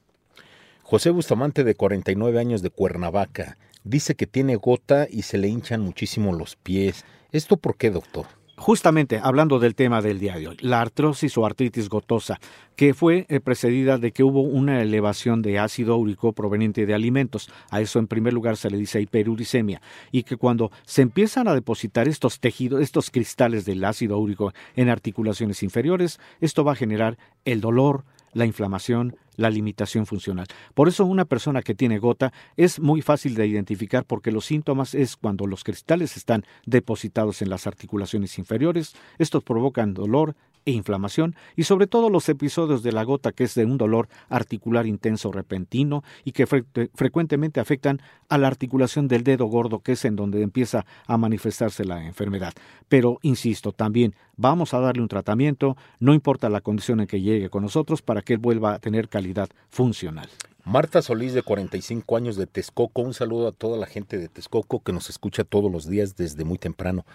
José 0.84 1.10
Bustamante, 1.10 1.66
de 1.66 1.76
49 1.76 2.40
años 2.40 2.62
de 2.62 2.70
Cuernavaca, 2.70 3.58
dice 3.88 4.16
que 4.16 4.28
tiene 4.28 4.56
gota 4.56 5.08
y 5.10 5.24
se 5.24 5.38
le 5.38 5.48
hinchan 5.48 5.82
muchísimo 5.82 6.34
los 6.34 6.56
pies. 6.56 7.06
¿Esto 7.32 7.58
por 7.58 7.78
qué, 7.78 7.90
doctor? 7.90 8.26
Justamente 8.60 9.20
hablando 9.22 9.60
del 9.60 9.76
tema 9.76 10.02
del 10.02 10.18
día 10.18 10.36
de 10.36 10.48
hoy, 10.48 10.58
la 10.62 10.82
artrosis 10.82 11.38
o 11.38 11.46
artritis 11.46 11.90
gotosa, 11.90 12.40
que 12.76 12.96
fue 12.96 13.28
eh, 13.30 13.40
precedida 13.40 14.00
de 14.00 14.12
que 14.12 14.24
hubo 14.24 14.42
una 14.42 14.82
elevación 14.82 15.44
de 15.44 15.60
ácido 15.60 15.96
úrico 15.96 16.34
proveniente 16.34 16.88
de 16.88 16.96
alimentos. 16.96 17.52
A 17.70 17.82
eso 17.82 18.00
en 18.00 18.08
primer 18.08 18.34
lugar 18.34 18.58
se 18.58 18.72
le 18.72 18.78
dice 18.78 19.00
hiperuricemia 19.00 19.80
y 20.12 20.24
que 20.24 20.38
cuando 20.38 20.72
se 20.86 21.04
empiezan 21.04 21.48
a 21.48 21.54
depositar 21.54 22.08
estos 22.08 22.40
tejidos, 22.40 22.82
estos 22.82 23.12
cristales 23.12 23.64
del 23.64 23.86
ácido 23.86 24.18
úrico 24.18 24.52
en 24.76 24.90
articulaciones 24.90 25.62
inferiores, 25.62 26.20
esto 26.42 26.64
va 26.64 26.72
a 26.72 26.76
generar 26.76 27.20
el 27.46 27.62
dolor, 27.62 28.06
la 28.38 28.46
inflamación, 28.46 29.16
la 29.36 29.50
limitación 29.50 30.06
funcional. 30.06 30.46
Por 30.76 30.88
eso 30.88 31.06
una 31.06 31.26
persona 31.26 31.64
que 31.64 31.74
tiene 31.74 31.98
gota 31.98 32.32
es 32.56 32.80
muy 32.80 33.02
fácil 33.02 33.34
de 33.34 33.48
identificar 33.48 34.06
porque 34.06 34.32
los 34.32 34.46
síntomas 34.46 34.94
es 34.94 35.16
cuando 35.16 35.48
los 35.48 35.64
cristales 35.64 36.16
están 36.18 36.46
depositados 36.66 37.42
en 37.42 37.50
las 37.50 37.66
articulaciones 37.66 38.38
inferiores, 38.38 38.96
estos 39.18 39.44
provocan 39.44 39.96
dolor 39.96 40.36
e 40.68 40.72
inflamación 40.72 41.34
y 41.56 41.64
sobre 41.64 41.88
todo 41.88 42.10
los 42.10 42.28
episodios 42.28 42.84
de 42.84 42.92
la 42.92 43.06
gota 43.06 43.32
que 43.32 43.46
es 43.46 43.56
de 43.56 43.64
un 43.64 43.78
dolor 43.78 44.10
articular 44.28 44.86
intenso 44.86 45.32
repentino 45.32 46.04
y 46.26 46.34
que 46.34 46.46
frecuentemente 46.46 47.62
afectan 47.62 48.02
a 48.28 48.38
la 48.38 48.48
articulación 48.48 49.08
del 49.08 49.24
dedo 49.24 49.46
gordo 49.46 49.80
que 49.80 49.94
es 49.94 50.04
en 50.04 50.18
donde 50.18 50.42
empieza 50.42 50.86
a 51.06 51.18
manifestarse 51.18 51.86
la 51.86 52.06
enfermedad. 52.06 52.54
Pero, 52.90 53.18
insisto, 53.22 53.72
también 53.72 54.14
vamos 54.36 54.74
a 54.74 54.82
darle 54.82 55.02
un 55.02 55.08
tratamiento, 55.08 55.78
no 56.02 56.14
importa 56.14 56.50
la 56.50 56.60
condición 56.60 57.00
en 57.00 57.08
que 57.08 57.22
llegue 57.22 57.50
con 57.50 57.64
nosotros, 57.64 58.02
para 58.02 58.22
que 58.22 58.34
él 58.34 58.40
vuelva 58.40 58.74
a 58.74 58.80
tener 58.80 59.08
calidad 59.08 59.48
funcional. 59.70 60.30
Marta 60.66 61.02
Solís, 61.02 61.34
de 61.34 61.44
45 61.44 62.18
años 62.18 62.36
de 62.36 62.46
Texcoco, 62.46 63.02
un 63.02 63.14
saludo 63.14 63.48
a 63.48 63.52
toda 63.54 63.78
la 63.78 63.86
gente 63.86 64.18
de 64.18 64.28
Texcoco 64.28 64.82
que 64.84 64.92
nos 64.92 65.10
escucha 65.10 65.46
todos 65.46 65.72
los 65.72 65.88
días 65.88 66.18
desde 66.18 66.44
muy 66.44 66.58
temprano. 66.58 67.06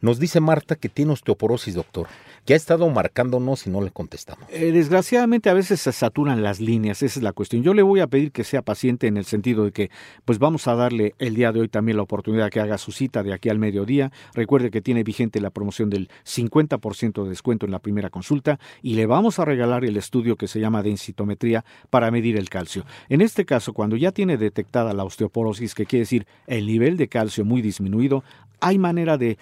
Nos 0.00 0.18
dice 0.18 0.40
Marta 0.40 0.76
que 0.76 0.88
tiene 0.88 1.12
osteoporosis, 1.12 1.74
doctor, 1.74 2.06
que 2.46 2.54
ha 2.54 2.56
estado 2.56 2.88
marcándonos 2.88 3.66
y 3.66 3.70
no 3.70 3.82
le 3.82 3.90
contestamos. 3.90 4.48
Eh, 4.50 4.72
desgraciadamente 4.72 5.50
a 5.50 5.54
veces 5.54 5.80
se 5.80 5.92
saturan 5.92 6.42
las 6.42 6.58
líneas, 6.58 7.02
esa 7.02 7.18
es 7.18 7.22
la 7.22 7.32
cuestión. 7.32 7.62
Yo 7.62 7.74
le 7.74 7.82
voy 7.82 8.00
a 8.00 8.06
pedir 8.06 8.32
que 8.32 8.42
sea 8.42 8.62
paciente 8.62 9.08
en 9.08 9.18
el 9.18 9.26
sentido 9.26 9.64
de 9.64 9.72
que 9.72 9.90
pues 10.24 10.38
vamos 10.38 10.66
a 10.68 10.74
darle 10.74 11.14
el 11.18 11.34
día 11.34 11.52
de 11.52 11.60
hoy 11.60 11.68
también 11.68 11.98
la 11.98 12.02
oportunidad 12.02 12.48
que 12.50 12.60
haga 12.60 12.78
su 12.78 12.92
cita 12.92 13.22
de 13.22 13.34
aquí 13.34 13.50
al 13.50 13.58
mediodía. 13.58 14.10
Recuerde 14.32 14.70
que 14.70 14.80
tiene 14.80 15.04
vigente 15.04 15.38
la 15.40 15.50
promoción 15.50 15.90
del 15.90 16.08
50% 16.24 17.22
de 17.22 17.28
descuento 17.28 17.66
en 17.66 17.72
la 17.72 17.78
primera 17.78 18.08
consulta 18.08 18.58
y 18.82 18.94
le 18.94 19.04
vamos 19.04 19.38
a 19.38 19.44
regalar 19.44 19.84
el 19.84 19.98
estudio 19.98 20.36
que 20.36 20.48
se 20.48 20.60
llama 20.60 20.82
densitometría 20.82 21.64
para 21.90 22.10
medir 22.10 22.38
el 22.38 22.48
calcio. 22.48 22.84
En 23.10 23.20
este 23.20 23.44
caso, 23.44 23.74
cuando 23.74 23.96
ya 23.96 24.12
tiene 24.12 24.38
detectada 24.38 24.94
la 24.94 25.04
osteoporosis, 25.04 25.74
que 25.74 25.84
quiere 25.84 26.00
decir 26.00 26.26
el 26.46 26.66
nivel 26.66 26.96
de 26.96 27.08
calcio 27.08 27.44
muy 27.44 27.60
disminuido, 27.60 28.24
hay 28.60 28.78
manera 28.78 29.16
de 29.16 29.38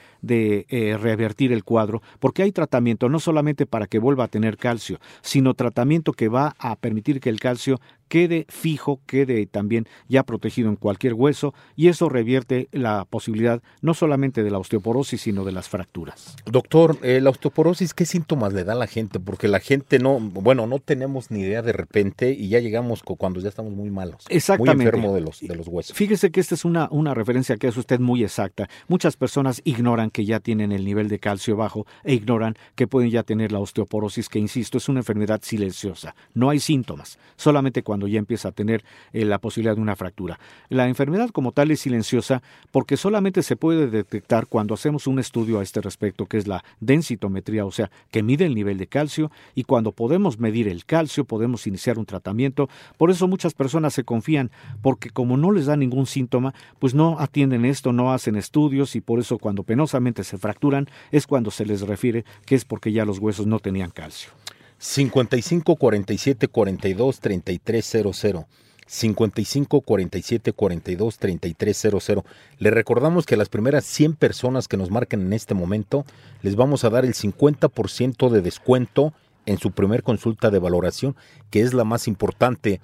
eh, 0.69 0.97
revertir 0.97 1.53
el 1.53 1.65
cuadro 1.65 2.03
porque 2.19 2.43
hay 2.43 2.53
tratamiento 2.53 3.09
no 3.09 3.21
solamente 3.21 3.67
para 3.67 3.87
que 3.87 3.99
vuelva 3.99 4.25
a 4.25 4.29
tener 4.29 4.57
calcio, 4.57 4.99
sino 5.23 5.55
tratamiento 5.55 6.13
que 6.13 6.29
va 6.29 6.55
a 6.59 6.77
permitir 6.77 7.21
que 7.21 7.31
el 7.31 7.41
calcio 7.41 7.81
quede 8.09 8.47
fijo, 8.49 9.01
quede 9.07 9.47
también 9.47 9.87
ya 10.09 10.23
protegido 10.23 10.69
en 10.69 10.77
cualquier 10.77 11.15
hueso 11.15 11.55
y 11.77 11.89
eso 11.89 12.09
revierte 12.09 12.69
la 12.73 13.05
posibilidad 13.05 13.63
no 13.81 13.95
solamente 13.95 14.43
de 14.43 14.51
la 14.51 14.59
osteoporosis, 14.59 15.21
sino 15.21 15.45
de 15.45 15.53
las 15.53 15.69
fracturas. 15.69 16.37
Doctor, 16.47 16.99
eh, 17.03 17.21
la 17.21 17.31
osteoporosis, 17.31 17.95
¿qué 17.95 18.07
síntomas 18.07 18.53
le 18.53 18.65
da 18.65 18.73
a 18.73 18.77
la 18.77 18.87
gente? 18.87 19.21
Porque 19.21 19.49
la 19.49 19.61
gente 19.61 19.99
no, 19.99 20.19
bueno, 20.19 20.67
no 20.67 20.79
tenemos 20.79 21.31
ni 21.31 21.41
idea 21.41 21.63
de 21.63 21.73
repente 21.73 22.33
y 22.33 22.49
ya 22.49 22.61
llegamos 22.61 23.03
cuando 23.03 23.41
ya 23.41 23.49
estamos 23.49 23.73
muy 23.73 23.91
malos. 23.91 24.25
Exactamente. 24.29 24.77
Muy 24.77 24.87
enfermo 24.87 25.15
de 25.15 25.21
los, 25.21 25.41
de 25.41 25.55
los 25.55 25.69
huesos. 25.69 25.97
Fíjese 25.97 26.31
que 26.31 26.41
esta 26.41 26.55
es 26.55 26.65
una, 26.65 26.89
una 26.91 27.15
referencia 27.15 27.57
que 27.57 27.69
es 27.69 27.77
usted 27.77 28.01
muy 28.01 28.23
exacta. 28.23 28.69
Muchas 28.89 29.17
personas 29.17 29.61
ignoran 29.65 30.11
que 30.11 30.25
ya 30.25 30.41
tienen 30.41 30.73
el 30.73 30.85
nivel 30.85 31.09
de 31.09 31.19
calcio 31.19 31.57
bajo 31.57 31.87
e 32.05 32.15
ignoran 32.15 32.55
que 32.75 32.87
pueden 32.87 33.11
ya 33.11 33.23
tener 33.23 33.53
la 33.53 33.59
osteoporosis, 33.59 34.29
que 34.29 34.39
insisto, 34.39 34.79
es 34.79 34.89
una 34.89 35.01
enfermedad 35.01 35.41
silenciosa. 35.43 36.15
No 36.35 36.51
hay 36.51 36.61
síntomas, 36.61 37.19
solamente 37.37 37.83
cuando 37.83 37.98
cuando 37.99 38.07
ya 38.07 38.21
empieza 38.21 38.51
a 38.51 38.53
tener 38.53 38.85
eh, 39.13 39.25
la 39.25 39.39
posibilidad 39.39 39.75
de 39.75 39.83
una 39.83 39.97
fractura. 39.97 40.39
La 40.69 40.87
enfermedad 40.87 41.31
como 41.31 41.51
tal 41.51 41.73
es 41.73 41.81
silenciosa 41.81 42.43
porque 42.71 42.97
solamente 42.97 43.43
se 43.43 43.57
puede 43.57 43.89
detectar 43.89 44.47
cuando 44.47 44.75
hacemos 44.75 45.09
un 45.09 45.19
estudio 45.19 45.59
a 45.59 45.65
este 45.65 45.81
respecto, 45.81 46.27
que 46.27 46.37
es 46.39 46.47
la 46.47 46.63
densitometría, 46.79 47.67
o 47.67 47.73
sea, 47.73 47.91
que 48.13 48.23
mide 48.23 48.47
el 48.47 48.55
nivel 48.55 48.79
de 48.79 48.87
calcio 48.87 49.33
y 49.57 49.65
cuando 49.65 49.91
podemos 49.91 50.39
medir 50.39 50.69
el 50.69 50.85
calcio 50.85 51.25
podemos 51.25 51.67
iniciar 51.67 51.99
un 51.99 52.07
tratamiento. 52.07 52.69
Por 52.99 53.11
eso 53.11 53.27
muchas 53.27 53.53
personas 53.53 53.95
se 53.95 54.05
confían 54.05 54.53
porque 54.81 55.11
como 55.11 55.37
no 55.37 55.51
les 55.51 55.67
da 55.67 55.77
ningún 55.77 56.07
síntoma, 56.07 56.55
pues 56.79 56.95
no 56.95 57.19
atienden 57.19 57.65
esto, 57.65 57.93
no 57.93 58.13
hacen 58.13 58.37
estudios 58.37 58.95
y 58.95 59.01
por 59.01 59.19
eso 59.19 59.39
cuando 59.39 59.65
penosamente 59.65 60.23
se 60.23 60.39
fracturan 60.39 60.87
es 61.11 61.27
cuando 61.27 61.51
se 61.51 61.67
les 61.67 61.81
refiere 61.81 62.25
que 62.47 62.55
es 62.55 62.65
porque 62.65 62.93
ya 62.93 63.05
los 63.05 63.19
huesos 63.19 63.49
no 63.49 63.59
tenían 63.59 63.91
calcio. 63.91 64.31
55 64.79 65.77
47 65.77 66.49
42 66.49 67.21
33 67.21 67.85
00. 67.85 68.47
55 68.87 69.81
47 69.83 70.53
42 70.53 71.19
33 71.19 71.77
00. 71.77 72.25
Le 72.59 72.71
recordamos 72.71 73.27
que 73.27 73.35
a 73.35 73.39
las 73.39 73.51
primeras 73.51 73.85
100 73.85 74.15
personas 74.15 74.67
que 74.67 74.79
nos 74.79 74.91
marquen 74.91 75.21
en 75.21 75.33
este 75.35 75.55
momento 75.55 76.05
les 76.43 76.57
vamos 76.57 76.85
a 76.85 76.91
dar 76.91 77.05
el 77.05 77.15
50% 77.15 78.31
de 78.31 78.41
descuento 78.41 79.13
en 79.47 79.59
su 79.59 79.73
primer 79.73 80.03
consulta 80.03 80.51
de 80.51 80.59
valoración, 80.59 81.17
que 81.51 81.61
es 81.61 81.75
la 81.75 81.85
más 81.85 82.09
importante. 82.09 82.81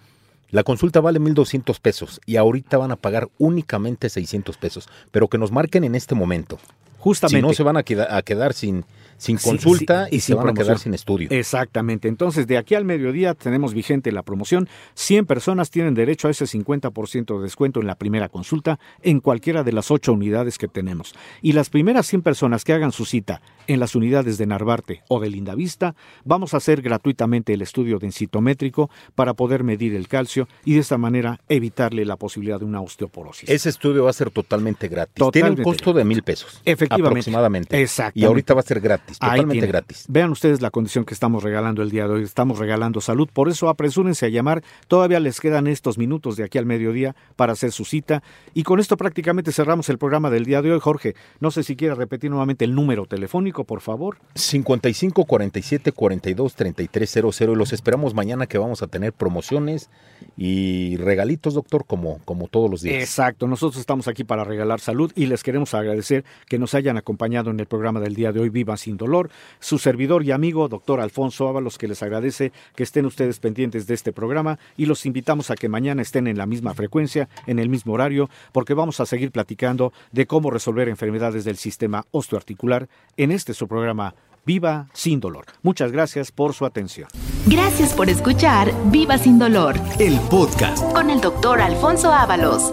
La 0.50 0.62
consulta 0.62 1.00
vale 1.00 1.20
1.200 1.20 1.80
pesos 1.80 2.20
y 2.26 2.37
ahorita 2.37 2.76
van 2.76 2.92
a 2.92 2.96
pagar 2.96 3.28
únicamente 3.38 4.09
600 4.09 4.57
pesos, 4.57 4.88
pero 5.11 5.28
que 5.28 5.38
nos 5.38 5.52
marquen 5.52 5.85
en 5.85 5.94
este 5.94 6.14
momento. 6.14 6.59
Justamente. 7.04 7.36
Si 7.36 7.42
no, 7.42 7.52
se 7.52 7.62
van 7.62 7.76
a, 7.76 7.80
a 8.16 8.22
quedar 8.22 8.54
sin, 8.54 8.86
sin 9.18 9.36
consulta 9.36 10.08
y, 10.10 10.20
se 10.20 10.32
van 10.32 10.48
a 10.48 10.54
quedar 10.54 10.78
sin 10.78 10.94
estudio. 10.94 11.28
Exactamente. 11.30 12.08
Entonces, 12.08 12.46
de 12.46 12.56
aquí 12.56 12.74
al 12.74 12.86
mediodía 12.86 13.34
tenemos 13.34 13.74
vigente 13.74 14.10
la 14.10 14.22
promoción. 14.22 14.70
100 14.94 15.26
personas 15.26 15.70
tienen 15.70 15.92
derecho 15.92 16.28
a 16.28 16.30
ese 16.30 16.46
50% 16.46 17.36
de 17.36 17.42
descuento 17.42 17.80
en 17.80 17.88
la 17.88 17.96
primera 17.96 18.30
consulta 18.30 18.78
en 19.02 19.20
cualquiera 19.20 19.62
de 19.62 19.72
las 19.72 19.90
ocho 19.90 20.14
unidades 20.14 20.56
que 20.56 20.66
tenemos. 20.66 21.14
Y 21.42 21.52
las 21.52 21.68
primeras 21.68 22.06
100 22.06 22.22
personas 22.22 22.64
que 22.64 22.72
hagan 22.72 22.90
su 22.90 23.04
cita 23.04 23.42
en 23.66 23.80
las 23.80 23.94
unidades 23.94 24.38
de 24.38 24.46
Narvarte 24.46 25.02
o 25.08 25.20
de 25.20 25.28
Lindavista, 25.28 25.94
vamos 26.24 26.54
a 26.54 26.56
hacer 26.56 26.80
gratuitamente 26.80 27.52
el 27.52 27.60
estudio 27.60 27.98
densitométrico 27.98 28.88
para 29.14 29.34
poder 29.34 29.62
medir 29.62 29.94
el 29.94 30.08
calcio 30.08 30.48
y 30.64 30.72
de 30.72 30.80
esta 30.80 30.96
manera 30.96 31.40
evitarle 31.50 32.06
la 32.06 32.16
posibilidad 32.16 32.58
de 32.58 32.64
una 32.64 32.80
osteoporosis. 32.80 33.50
Ese 33.50 33.68
estudio 33.68 34.04
va 34.04 34.10
a 34.10 34.14
ser 34.14 34.30
totalmente 34.30 34.88
gratis. 34.88 35.22
Tiene 35.32 35.50
un 35.50 35.62
costo 35.62 35.92
de 35.92 36.04
mil 36.04 36.22
pesos. 36.22 36.62
Efectivamente. 36.64 36.93
Aproximadamente. 36.94 37.80
Exactamente. 37.80 38.20
Y 38.20 38.24
ahorita 38.24 38.54
va 38.54 38.61
a 38.61 38.64
ser 38.64 38.80
gratis, 38.80 39.18
totalmente 39.18 39.66
gratis. 39.66 40.04
Vean 40.09 40.30
ustedes 40.30 40.61
la 40.61 40.70
condición 40.70 41.04
que 41.04 41.14
estamos 41.14 41.42
regalando 41.42 41.83
el 41.83 41.90
día 41.90 42.07
de 42.07 42.14
hoy. 42.14 42.22
Estamos 42.22 42.59
regalando 42.59 43.00
salud. 43.00 43.28
Por 43.33 43.48
eso 43.48 43.68
apresúrense 43.68 44.26
a 44.26 44.28
llamar. 44.28 44.62
Todavía 44.88 45.20
les 45.20 45.40
quedan 45.40 45.66
estos 45.66 45.98
minutos 45.98 46.37
de 46.37 46.44
aquí 46.44 46.59
al 46.59 46.66
mediodía 46.66 47.14
para 47.37 47.52
hacer 47.52 47.72
su 47.72 47.85
cita. 47.85 48.22
Y 48.54 48.62
con 48.62 48.80
esto 48.80 48.96
prácticamente 48.96 49.52
cerramos 49.52 49.88
el 49.88 49.98
programa 49.98 50.30
del 50.30 50.44
día 50.44 50.62
de 50.62 50.72
hoy. 50.72 50.80
Jorge, 50.80 51.14
no 51.40 51.50
sé 51.50 51.62
si 51.62 51.76
quiere 51.76 51.94
repetir 51.94 52.30
nuevamente 52.30 52.64
el 52.64 52.74
número 52.74 53.07
telefónico, 53.07 53.64
por 53.64 53.80
favor. 53.80 54.18
55 54.35 55.24
47 55.24 55.92
42 55.92 56.54
33 56.54 57.18
00. 57.33 57.52
Y 57.52 57.57
los 57.57 57.72
esperamos 57.72 58.14
mañana 58.14 58.46
que 58.46 58.59
vamos 58.59 58.83
a 58.83 58.87
tener 58.87 59.12
promociones 59.12 59.90
y 60.37 60.96
regalitos, 60.96 61.54
doctor, 61.54 61.85
como, 61.87 62.20
como 62.24 62.48
todos 62.48 62.70
los 62.70 62.83
días. 62.83 63.02
Exacto. 63.02 63.46
Nosotros 63.46 63.80
estamos 63.80 64.09
aquí 64.09 64.24
para 64.24 64.44
regalar 64.44 64.80
salud 64.80 65.12
y 65.14 65.26
les 65.26 65.42
queremos 65.42 65.74
agradecer 65.74 66.24
que 66.46 66.59
nos 66.59 66.74
hayan 66.74 66.83
acompañado 66.90 67.50
en 67.50 67.58
el 67.60 67.66
programa 67.66 68.00
del 68.00 68.14
día 68.14 68.32
de 68.32 68.40
hoy, 68.40 68.48
Viva 68.50 68.76
Sin 68.76 68.96
Dolor. 68.96 69.30
Su 69.60 69.78
servidor 69.78 70.22
y 70.24 70.30
amigo, 70.30 70.68
doctor 70.68 71.00
Alfonso 71.00 71.48
Ábalos, 71.48 71.78
que 71.78 71.88
les 71.88 72.02
agradece 72.02 72.52
que 72.76 72.82
estén 72.82 73.06
ustedes 73.06 73.40
pendientes 73.40 73.86
de 73.86 73.94
este 73.94 74.12
programa 74.12 74.58
y 74.76 74.86
los 74.86 75.06
invitamos 75.06 75.50
a 75.50 75.56
que 75.56 75.68
mañana 75.68 76.02
estén 76.02 76.26
en 76.26 76.38
la 76.38 76.46
misma 76.46 76.74
frecuencia, 76.74 77.28
en 77.46 77.58
el 77.58 77.68
mismo 77.68 77.94
horario, 77.94 78.28
porque 78.52 78.74
vamos 78.74 79.00
a 79.00 79.06
seguir 79.06 79.32
platicando 79.32 79.92
de 80.12 80.26
cómo 80.26 80.50
resolver 80.50 80.88
enfermedades 80.88 81.44
del 81.44 81.56
sistema 81.56 82.04
osteoarticular 82.10 82.88
en 83.16 83.32
este 83.32 83.54
su 83.54 83.66
programa 83.66 84.14
Viva 84.46 84.88
sin 84.92 85.20
dolor. 85.20 85.46
Muchas 85.62 85.90
gracias 85.90 86.30
por 86.30 86.52
su 86.52 86.66
atención. 86.66 87.08
Gracias 87.46 87.94
por 87.94 88.10
escuchar 88.10 88.72
Viva 88.90 89.16
sin 89.16 89.38
dolor. 89.38 89.76
El 89.98 90.18
podcast 90.20 90.82
con 90.92 91.08
el 91.08 91.20
doctor 91.20 91.60
Alfonso 91.60 92.12
Ábalos. 92.12 92.72